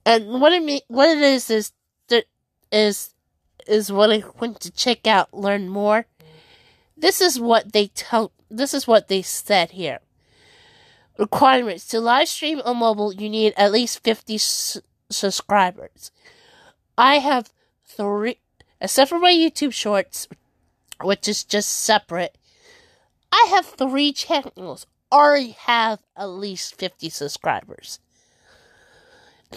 [0.06, 1.72] And what it mean, what it is is
[2.10, 2.26] that
[2.72, 3.11] is
[3.68, 6.06] is what I went to check out, learn more.
[6.96, 8.32] This is what they tell.
[8.50, 10.00] This is what they said here.
[11.18, 16.12] Requirements to live stream on mobile, you need at least fifty subscribers.
[16.98, 17.52] I have
[17.86, 18.40] three,
[18.80, 20.28] except for my YouTube Shorts,
[21.02, 22.38] which is just separate.
[23.32, 24.86] I have three channels.
[25.12, 28.00] Already have at least fifty subscribers.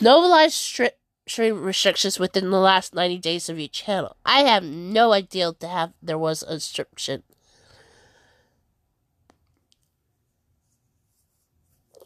[0.01, 0.91] No live stream
[1.27, 4.17] restrictions within the last 90 days of each channel.
[4.25, 7.23] I have no idea to have there was a restriction.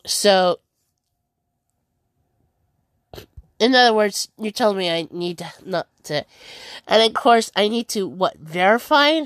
[0.06, 0.60] So,
[3.58, 6.24] in other words, you're telling me I need to not to,
[6.86, 9.22] and of course I need to what verify.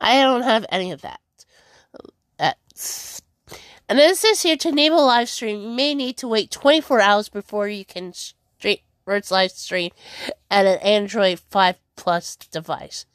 [0.00, 1.20] I don't have any of that.
[2.38, 3.20] That's
[3.88, 7.28] and this is here to enable live stream, you may need to wait 24 hours
[7.28, 8.12] before you can
[9.08, 9.90] Words live stream
[10.50, 13.06] at an Android 5 Plus device.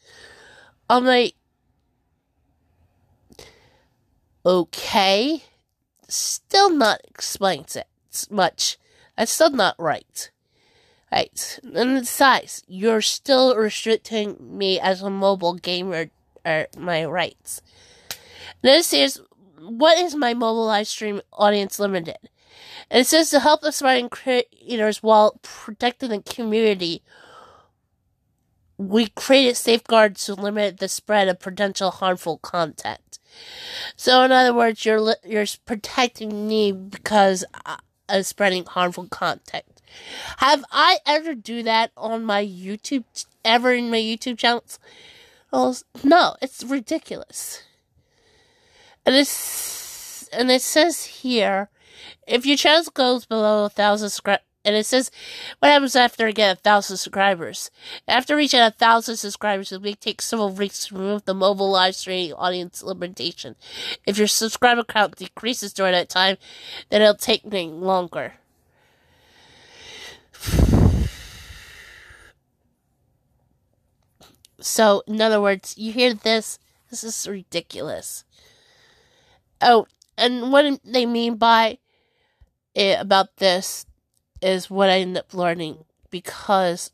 [0.90, 1.36] I'm like,
[4.44, 5.44] okay,
[6.08, 7.86] still not explains it
[8.32, 8.80] much.
[9.16, 10.32] That's still not right.
[11.12, 11.60] Right.
[11.64, 16.10] And besides, you're still restricting me as a mobile gamer,
[16.44, 17.62] or my rights.
[18.64, 19.22] This is
[19.64, 22.18] what is my mobile live stream audience limited?
[22.90, 27.04] And it says to help aspiring creators while protecting the community.
[28.78, 33.20] We created safeguards to limit the spread of potential harmful content.
[33.96, 37.78] So, in other words, you're li- you're protecting me because uh,
[38.10, 39.82] of spreading harmful content.
[40.38, 43.06] Have I ever do that on my YouTube
[43.46, 44.80] ever in my YouTube channels?
[46.04, 47.64] No, it's ridiculous.
[49.06, 51.70] And it's and it says here,
[52.28, 55.12] if your channel goes below a thousand subscribers, and it says
[55.60, 57.70] what happens after you get a thousand subscribers.
[58.08, 61.96] After reaching a thousand subscribers, it may take several weeks to remove the mobile live
[61.96, 63.56] streaming audience limitation.
[64.06, 66.38] If your subscriber count decreases during that time,
[66.90, 68.34] then it'll take longer.
[74.60, 76.58] So, in other words, you hear this,
[76.90, 78.24] this is ridiculous.
[79.64, 79.88] Oh,
[80.18, 81.80] and what they mean by
[82.76, 83.86] it about this
[84.42, 86.92] is what I end up learning because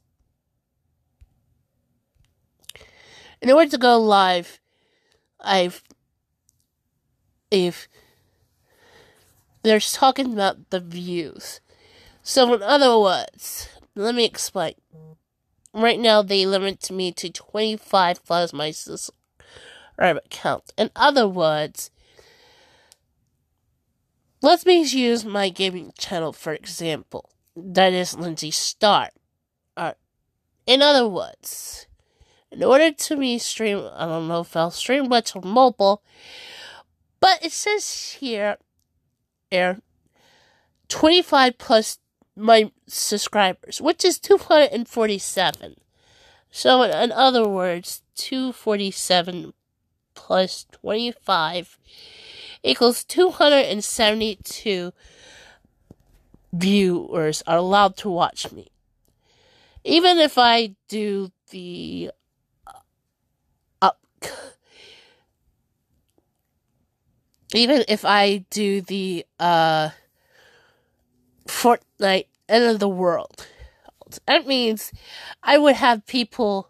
[3.41, 4.59] in order to go live,
[5.41, 5.83] I've
[7.51, 7.87] if
[9.63, 11.59] they're talking about the views.
[12.21, 14.75] So in other words, let me explain.
[15.73, 20.71] Right now they limit me to 25 plus my subscriber count.
[20.77, 21.91] In other words,
[24.41, 27.29] let me use my gaming channel for example.
[27.55, 29.09] That is Lindsie Starr.
[29.75, 29.93] Uh,
[30.65, 31.87] in other words,
[32.51, 36.01] in order to me stream, I don't know if I'll stream much on mobile,
[37.19, 38.57] but it says here,
[39.51, 39.79] air,
[40.87, 41.99] 25 plus
[42.35, 45.75] my subscribers, which is 247.
[46.51, 49.53] So, in other words, 247
[50.15, 51.77] plus 25
[52.63, 54.91] equals 272
[56.51, 58.67] viewers are allowed to watch me.
[59.83, 62.11] Even if I do the
[62.67, 62.71] uh,
[63.81, 63.99] up,
[67.53, 69.89] even if I do the uh,
[71.47, 73.47] Fortnite end of the world,
[74.25, 74.91] that means
[75.41, 76.69] I would have people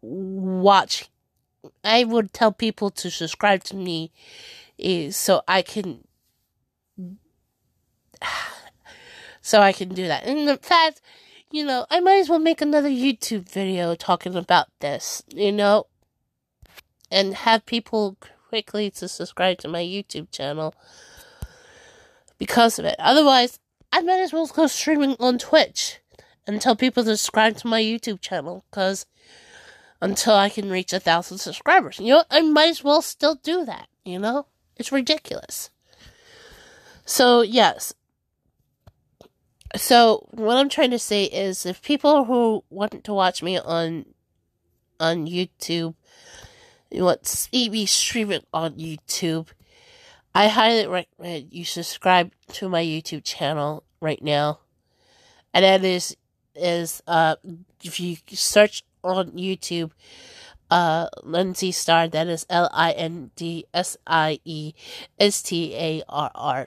[0.00, 1.08] watch
[1.84, 4.12] I would tell people to subscribe to me
[4.76, 6.04] is so I can
[9.40, 10.24] so I can do that.
[10.24, 11.00] And in fact,
[11.50, 15.86] you know, I might as well make another YouTube video talking about this, you know,
[17.10, 18.16] and have people
[18.48, 20.74] quickly to subscribe to my YouTube channel
[22.38, 22.96] because of it.
[22.98, 23.58] Otherwise,
[23.92, 26.00] I might as well go streaming on Twitch
[26.46, 29.06] and tell people to subscribe to my YouTube channel because
[30.00, 31.98] until I can reach a thousand subscribers.
[31.98, 34.46] You know, I might as well still do that, you know?
[34.76, 35.70] It's ridiculous.
[37.04, 37.94] So, yes.
[39.76, 44.06] So, what I'm trying to say is if people who want to watch me on
[45.00, 45.94] on YouTube
[46.90, 49.48] you want to see me streaming on YouTube,
[50.34, 54.60] I highly recommend you subscribe to my YouTube channel right now.
[55.52, 56.16] And that is
[56.54, 57.36] is uh
[57.84, 59.92] if you search on YouTube
[60.70, 62.08] uh, Lindsie Starr.
[62.08, 64.74] That is L I N D S I E
[65.18, 66.66] S T A R R.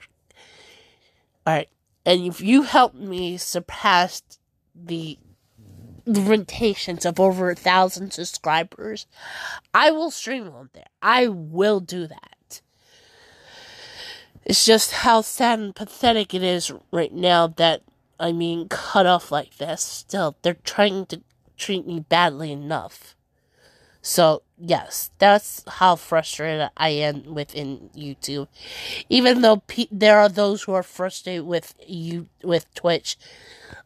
[1.46, 1.68] Alright.
[2.04, 4.22] And if you help me surpass
[4.74, 5.18] the
[6.04, 9.06] limitations of over a thousand subscribers,
[9.72, 10.86] I will stream on there.
[11.00, 12.60] I will do that.
[14.44, 17.82] It's just how sad and pathetic it is right now that
[18.18, 19.82] I mean cut off like this.
[19.82, 21.22] Still, they're trying to
[21.62, 23.14] treat me badly enough.
[24.04, 28.48] So, yes, that's how frustrated I am within YouTube.
[29.08, 33.16] Even though pe- there are those who are frustrated with you with Twitch,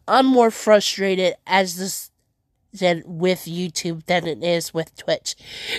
[0.09, 2.11] I'm more frustrated as this
[2.73, 5.35] than with YouTube than it is with Twitch.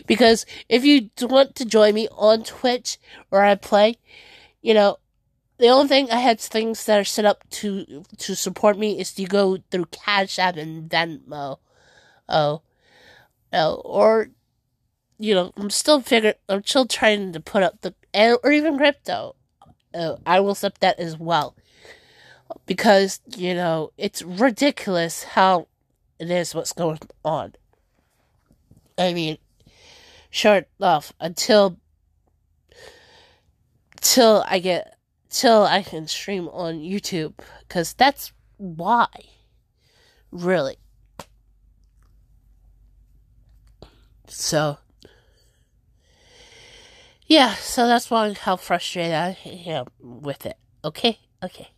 [0.06, 2.98] Because if you want to join me on Twitch
[3.30, 3.98] where I play,
[4.62, 4.98] you know,
[5.58, 9.14] the only thing I had things that are set up to to support me is
[9.14, 11.58] to go through Cash App and Venmo.
[12.30, 12.62] Oh.
[13.54, 14.30] Oh, or
[15.20, 17.94] you know, I'm still figuring, I'm still trying to put up the,
[18.44, 19.36] or even crypto.
[19.94, 21.56] Oh, I will accept that as well.
[22.66, 25.68] Because, you know, it's ridiculous how
[26.20, 27.54] it is what's going on.
[28.98, 29.38] I mean,
[30.30, 31.78] short enough, until,
[34.02, 34.98] till I get,
[35.30, 37.34] till I can stream on YouTube.
[37.68, 39.08] Because that's why.
[40.32, 40.78] Really.
[44.28, 44.78] So,
[47.26, 50.58] yeah, so that's why how frustrated I am with it.
[50.84, 51.70] Okay, okay.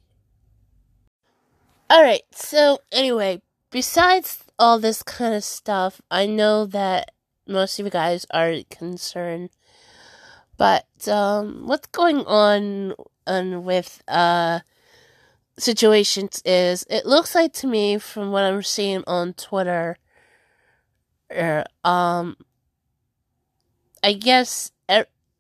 [1.91, 3.41] Alright, so anyway,
[3.72, 7.12] besides all this kind of stuff, I know that
[7.47, 9.50] most of you guys are concerned.
[10.58, 12.93] But um, what's going on
[13.26, 14.60] and with uh
[15.58, 19.97] situations is it looks like to me from what I'm seeing on Twitter er,
[21.84, 22.36] um
[24.04, 24.72] I guess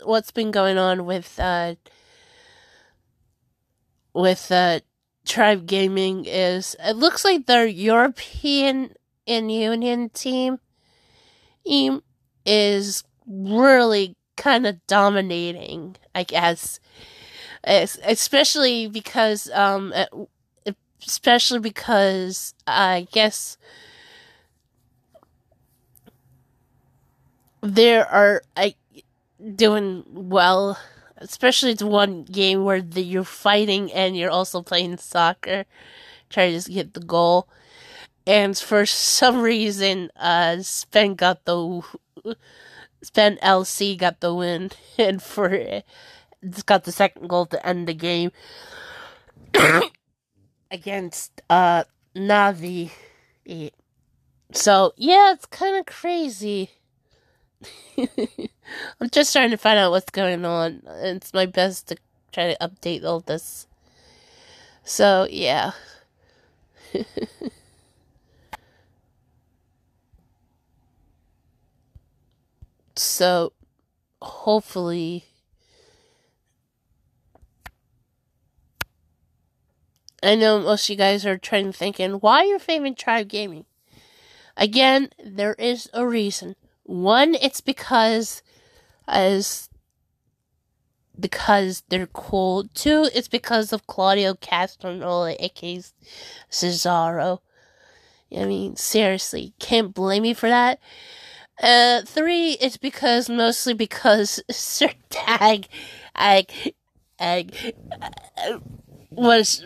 [0.03, 1.75] what's been going on with uh
[4.13, 4.79] with uh
[5.25, 8.93] Tribe Gaming is it looks like their European
[9.27, 10.59] and Union team
[11.65, 12.01] team
[12.45, 16.79] is really kind of dominating, I guess.
[17.63, 19.93] Especially because um
[21.05, 23.57] especially because I guess
[27.61, 28.75] there are I
[29.55, 30.77] doing well,
[31.17, 35.65] especially it's one game where the, you're fighting and you're also playing soccer,
[36.29, 37.47] trying to get the goal.
[38.27, 41.81] And for some reason, uh, Spen got the
[43.01, 47.93] Spen LC got the win, and for it's got the second goal to end the
[47.93, 48.31] game
[50.71, 51.83] against uh
[52.15, 52.91] Navi.
[54.53, 56.71] So yeah, it's kind of crazy.
[57.97, 60.81] I'm just trying to find out what's going on.
[60.87, 61.97] It's my best to
[62.31, 63.67] try to update all this.
[64.83, 65.71] So, yeah.
[72.95, 73.53] so,
[74.21, 75.25] hopefully.
[80.21, 83.65] I know most of you guys are trying to thinking, why your favorite tribe gaming?
[84.57, 86.55] Again, there is a reason.
[86.89, 88.41] One, it's because
[89.07, 89.69] as
[91.19, 92.67] because they're cool.
[92.73, 95.83] Two, it's because of Claudio Castagnoli, aka
[96.49, 97.41] Cesaro.
[98.35, 100.79] I mean, seriously, can't blame me for that.
[101.61, 105.67] Uh, three, it's because mostly because Sir Tag,
[106.15, 106.47] I,
[107.19, 107.45] I,
[109.11, 109.63] was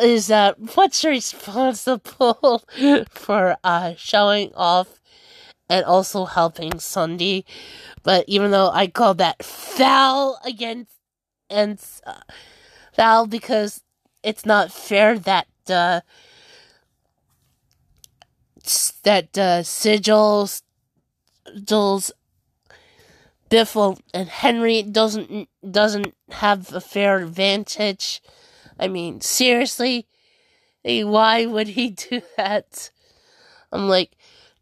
[0.00, 2.64] is uh what's responsible
[3.10, 5.01] for uh showing off
[5.72, 7.44] and also helping Sunday.
[8.02, 10.92] But even though I call that foul against
[11.48, 12.20] and uh,
[12.92, 13.82] foul because
[14.22, 16.02] it's not fair that uh,
[19.02, 20.62] that uh, sigils
[21.56, 22.12] sigils
[23.48, 28.20] Biffle and Henry doesn't doesn't have a fair advantage.
[28.78, 30.06] I mean, seriously,
[30.84, 32.90] why would he do that?
[33.72, 34.12] I'm like,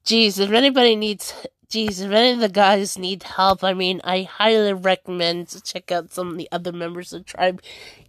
[0.05, 1.35] geez, if anybody needs,
[1.68, 5.93] geez, if any of the guys need help, I mean, I highly recommend to check
[5.93, 7.62] out some of the other members of Tribe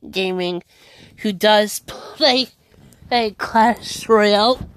[0.10, 0.64] Gaming
[1.18, 2.48] who does play,
[3.08, 4.68] play Clash Royale.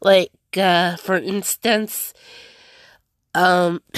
[0.00, 2.14] Like, uh, for instance,
[3.34, 3.82] um,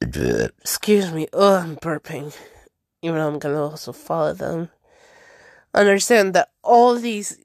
[0.00, 2.36] excuse me, oh, I'm burping.
[3.02, 4.68] Even though I'm gonna also follow them
[5.74, 7.38] understand that all these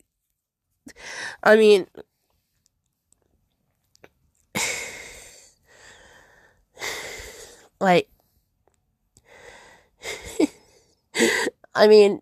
[1.43, 1.88] I mean,
[7.80, 8.10] like,
[11.76, 12.22] I mean,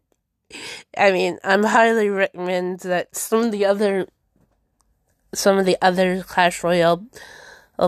[0.98, 4.08] I mean, I'm highly recommend that some of the other,
[5.34, 7.06] some of the other Clash Royale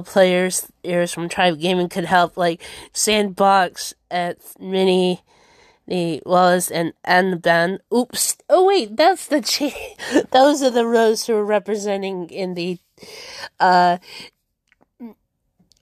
[0.06, 2.62] players ears from Tribe Gaming could help, like
[2.92, 5.24] Sandbox at Mini,
[5.88, 7.80] the Wallace and Anban.
[7.94, 8.38] Oops!
[8.50, 12.80] Oh wait, that's the cha- Those are the rows who are representing in the,
[13.60, 13.98] uh,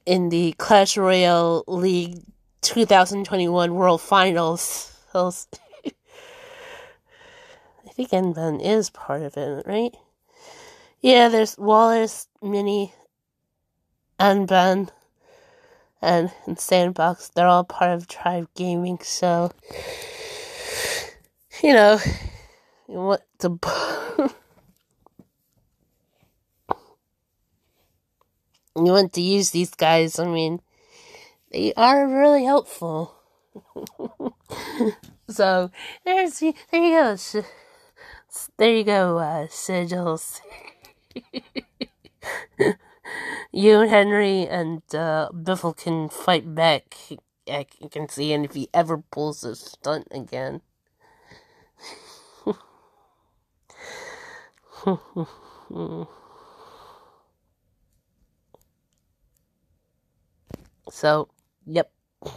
[0.06, 2.22] in the Clash Royale League
[2.62, 4.90] 2021 World Finals.
[5.14, 5.32] I
[7.92, 9.94] think Anban is part of it, right?
[11.00, 12.94] Yeah, there's Wallace, Mini,
[14.18, 14.90] and Ben
[16.04, 19.50] and, and Sandbox, they're all part of Tribe Gaming, so
[21.62, 21.98] you know
[22.88, 23.48] you want to
[28.76, 30.60] you want to use these guys, I mean
[31.50, 33.14] they are really helpful.
[35.28, 35.70] so
[36.04, 37.16] there's there you go.
[38.56, 40.40] There you go, uh, sigils
[43.52, 46.96] you and Henry and uh, Biffle can fight back.
[47.48, 50.62] I can see, and if he ever pulls a stunt again.
[60.90, 61.28] so,
[61.66, 61.92] yep.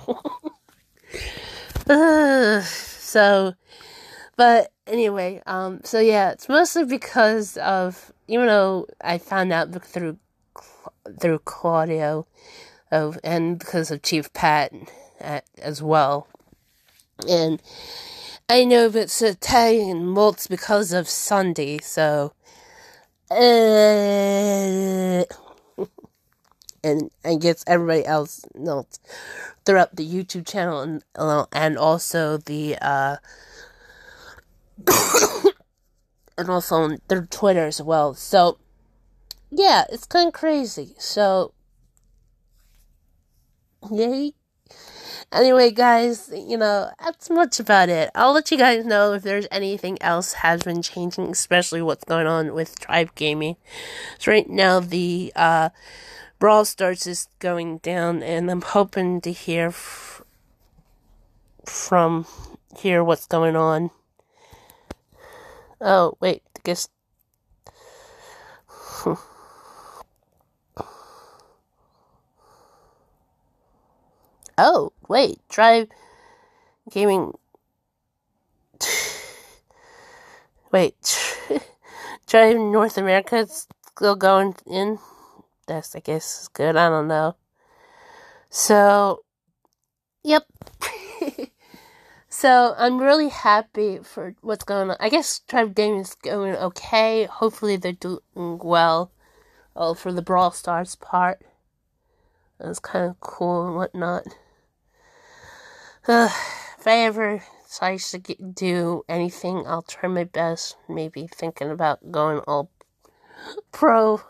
[1.88, 3.54] so,
[4.36, 10.18] but anyway, um, so yeah, it's mostly because of even though I found out through
[11.19, 12.27] through Claudio,
[12.91, 14.73] oh, and because of Chief Pat
[15.21, 16.27] uh, as well.
[17.27, 17.61] And
[18.49, 22.34] I know that it's Italian malts because of Sunday, so.
[23.29, 23.35] Uh,
[26.84, 28.99] and I guess everybody else knows
[29.65, 33.17] throughout the YouTube channel and uh, and also the uh
[36.38, 38.13] and also on their Twitter as well.
[38.13, 38.57] So
[39.52, 40.95] yeah, it's kind of crazy.
[40.98, 41.53] So,
[43.91, 44.34] yay.
[45.32, 48.10] Anyway, guys, you know, that's much about it.
[48.15, 52.28] I'll let you guys know if there's anything else has been changing, especially what's going
[52.28, 53.57] on with Tribe Gaming.
[54.19, 55.69] So right now, the uh,
[56.40, 60.22] Brawl Stars is going down, and I'm hoping to hear f-
[61.65, 62.26] from
[62.78, 63.91] here what's going on.
[65.82, 66.90] Oh wait, I guess.
[74.57, 75.91] Oh, wait, Tribe
[76.89, 77.38] Gaming.
[80.71, 80.95] wait,
[82.27, 84.97] Tribe North America still going in?
[85.67, 86.75] That's, I guess, is good.
[86.75, 87.35] I don't know.
[88.49, 89.23] So,
[90.23, 90.45] yep.
[92.29, 94.97] so, I'm really happy for what's going on.
[94.99, 97.25] I guess Tribe Gaming is going okay.
[97.25, 99.11] Hopefully, they're doing well.
[99.75, 101.43] Oh, for the Brawl Stars part.
[102.59, 104.23] That's kind of cool and whatnot.
[106.07, 106.29] Uh,
[106.79, 110.77] if I ever decide to get, do anything, I'll try my best.
[110.88, 112.71] Maybe thinking about going all
[113.71, 114.21] pro.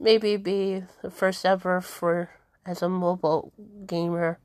[0.00, 2.30] Maybe be the first ever for
[2.66, 3.52] as a mobile
[3.86, 4.38] gamer.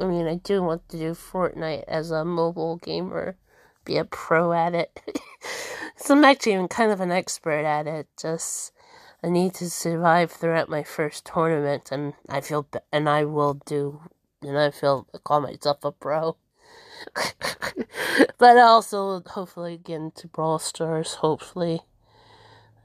[0.00, 3.36] I mean, I do want to do Fortnite as a mobile gamer,
[3.84, 5.00] be a pro at it.
[5.96, 8.06] so I'm actually even kind of an expert at it.
[8.18, 8.72] Just
[9.22, 14.02] I need to survive throughout my first tournament, and I feel and I will do,
[14.42, 16.36] and I feel call myself a pro.
[18.38, 21.14] but also, hopefully, get into Brawl Stars.
[21.14, 21.80] Hopefully,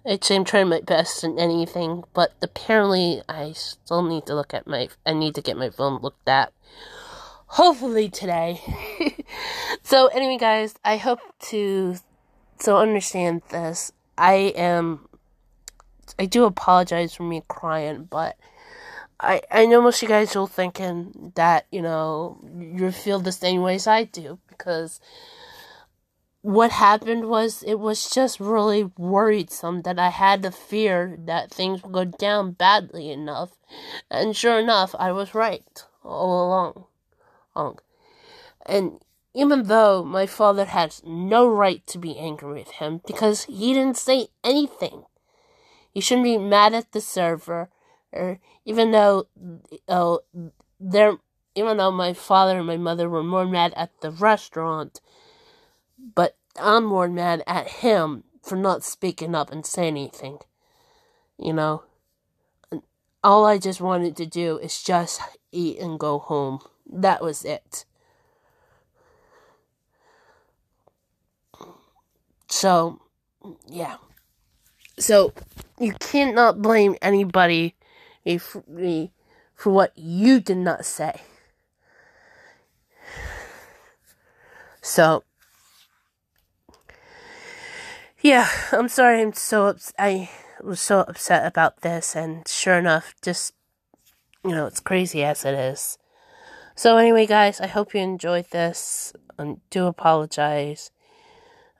[0.09, 4.67] actually, I'm trying my best in anything, but apparently, I still need to look at
[4.67, 4.89] my.
[5.05, 6.53] I need to get my phone looked at.
[7.47, 8.61] Hopefully today.
[9.83, 11.97] so anyway, guys, I hope to
[12.59, 13.91] so understand this.
[14.17, 15.07] I am
[16.21, 18.37] I do apologize for me crying, but
[19.19, 23.31] I I know most of you guys are thinking that you know you feel the
[23.31, 24.99] same way as I do because
[26.43, 31.81] what happened was it was just really worrisome that I had the fear that things
[31.81, 33.57] would go down badly enough,
[34.11, 36.85] and sure enough, I was right all
[37.55, 37.79] along.
[38.67, 39.03] And
[39.33, 43.97] even though my father has no right to be angry with him because he didn't
[43.97, 45.05] say anything
[45.93, 47.69] you shouldn't be mad at the server,
[48.11, 49.27] or even though,
[49.87, 50.21] oh,
[50.79, 51.17] they're
[51.55, 55.01] even though my father and my mother were more mad at the restaurant,
[56.15, 60.39] but I'm more mad at him for not speaking up and saying anything.
[61.37, 61.83] You know?
[63.23, 66.59] All I just wanted to do is just eat and go home.
[66.89, 67.85] That was it.
[72.47, 73.01] So,
[73.67, 73.97] yeah.
[74.97, 75.33] So,
[75.81, 77.75] you cannot blame anybody
[78.39, 78.63] for,
[79.63, 81.21] what you did not say.
[84.81, 85.23] So,
[88.21, 89.21] yeah, I'm sorry.
[89.21, 90.29] I'm so ups- I
[90.63, 93.53] was so upset about this, and sure enough, just
[94.43, 95.97] you know, it's crazy as it is.
[96.75, 99.13] So anyway, guys, I hope you enjoyed this.
[99.37, 100.91] And do apologize.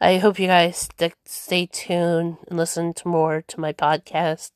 [0.03, 4.49] I hope you guys stick, stay tuned and listen to more to my podcast.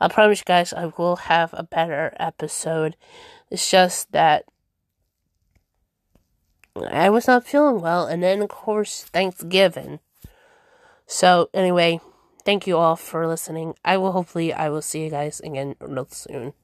[0.00, 2.96] I promise you guys I will have a better episode.
[3.48, 4.44] It's just that
[6.90, 10.00] I was not feeling well, and then of course Thanksgiving.
[11.06, 12.00] So anyway,
[12.44, 13.76] thank you all for listening.
[13.84, 16.54] I will hopefully I will see you guys again real soon.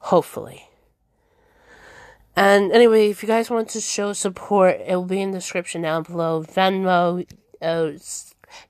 [0.00, 0.68] Hopefully.
[2.34, 5.82] And anyway, if you guys want to show support, it will be in the description
[5.82, 6.42] down below.
[6.42, 7.26] Venmo,
[7.60, 7.92] uh,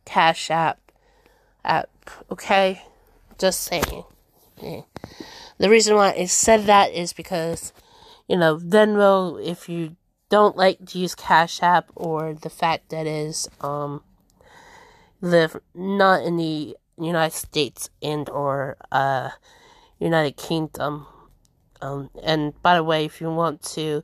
[0.05, 0.80] Cash App,
[1.64, 1.89] app.
[2.30, 2.82] Okay,
[3.39, 4.05] just saying.
[4.60, 4.82] Yeah.
[5.59, 7.72] The reason why I said that is because,
[8.28, 9.44] you know, Venmo.
[9.44, 9.97] If you
[10.28, 14.02] don't like to use Cash App or the fact that is um
[15.20, 19.30] live not in the United States and or uh
[19.98, 21.06] United Kingdom
[21.83, 24.03] um, and by the way, if you want to,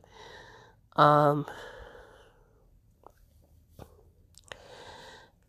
[0.97, 1.45] um,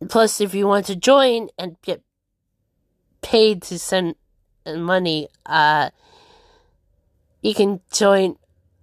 [0.09, 2.03] plus if you want to join and get
[3.21, 4.15] paid to send
[4.65, 5.91] money, uh,
[7.43, 8.37] you can join.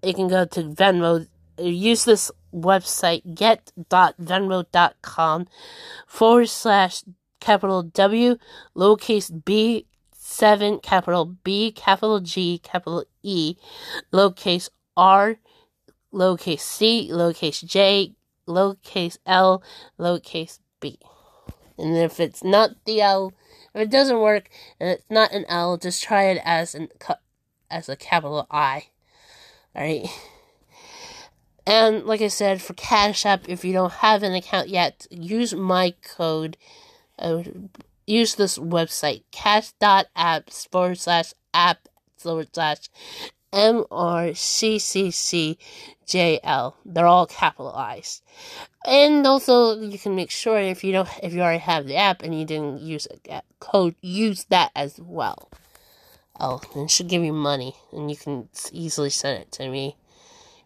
[0.03, 1.25] You can go to Venmo.
[1.57, 5.47] Use this website get.venmo.com
[6.05, 7.03] forward slash
[7.39, 8.35] capital W
[8.75, 9.86] lowercase b
[10.37, 13.55] 7, capital B, capital G, capital E,
[14.13, 15.37] lowercase r,
[16.13, 18.13] lowercase c, lowercase j,
[18.47, 19.63] lowercase l,
[19.99, 20.99] lowercase b.
[21.77, 23.33] And if it's not the L,
[23.73, 24.49] if it doesn't work
[24.79, 26.89] and it's not an L, just try it as an
[27.69, 28.87] as a capital I.
[29.75, 30.07] Alright?
[31.65, 35.53] And like I said, for Cash App, if you don't have an account yet, use
[35.53, 36.55] my code.
[37.19, 37.43] Uh,
[38.07, 42.89] use this website, cash.apps forward slash app forward slash
[43.53, 45.57] M R C C C
[46.05, 46.77] J L.
[46.85, 48.23] They're all capitalized.
[48.85, 52.23] And also, you can make sure if you don't, if you already have the app
[52.23, 55.49] and you didn't use a code, use that as well.
[56.39, 59.97] Oh, and it should give you money, and you can easily send it to me.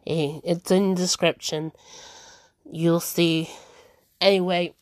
[0.06, 1.72] Eh, it's in the description.
[2.70, 3.50] You'll see.
[4.20, 4.74] Anyway,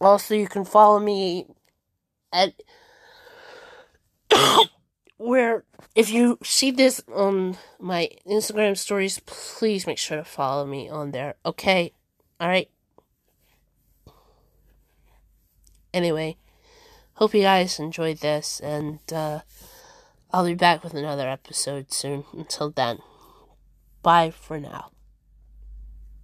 [0.00, 1.46] also, you can follow me
[2.32, 2.54] at
[5.16, 5.64] where
[5.94, 11.12] if you see this on my Instagram stories, please make sure to follow me on
[11.12, 11.36] there.
[11.46, 11.92] Okay?
[12.40, 12.70] Alright?
[15.92, 16.36] Anyway,
[17.14, 19.40] hope you guys enjoyed this, and uh,
[20.32, 22.24] I'll be back with another episode soon.
[22.32, 22.98] Until then,
[24.02, 24.93] bye for now.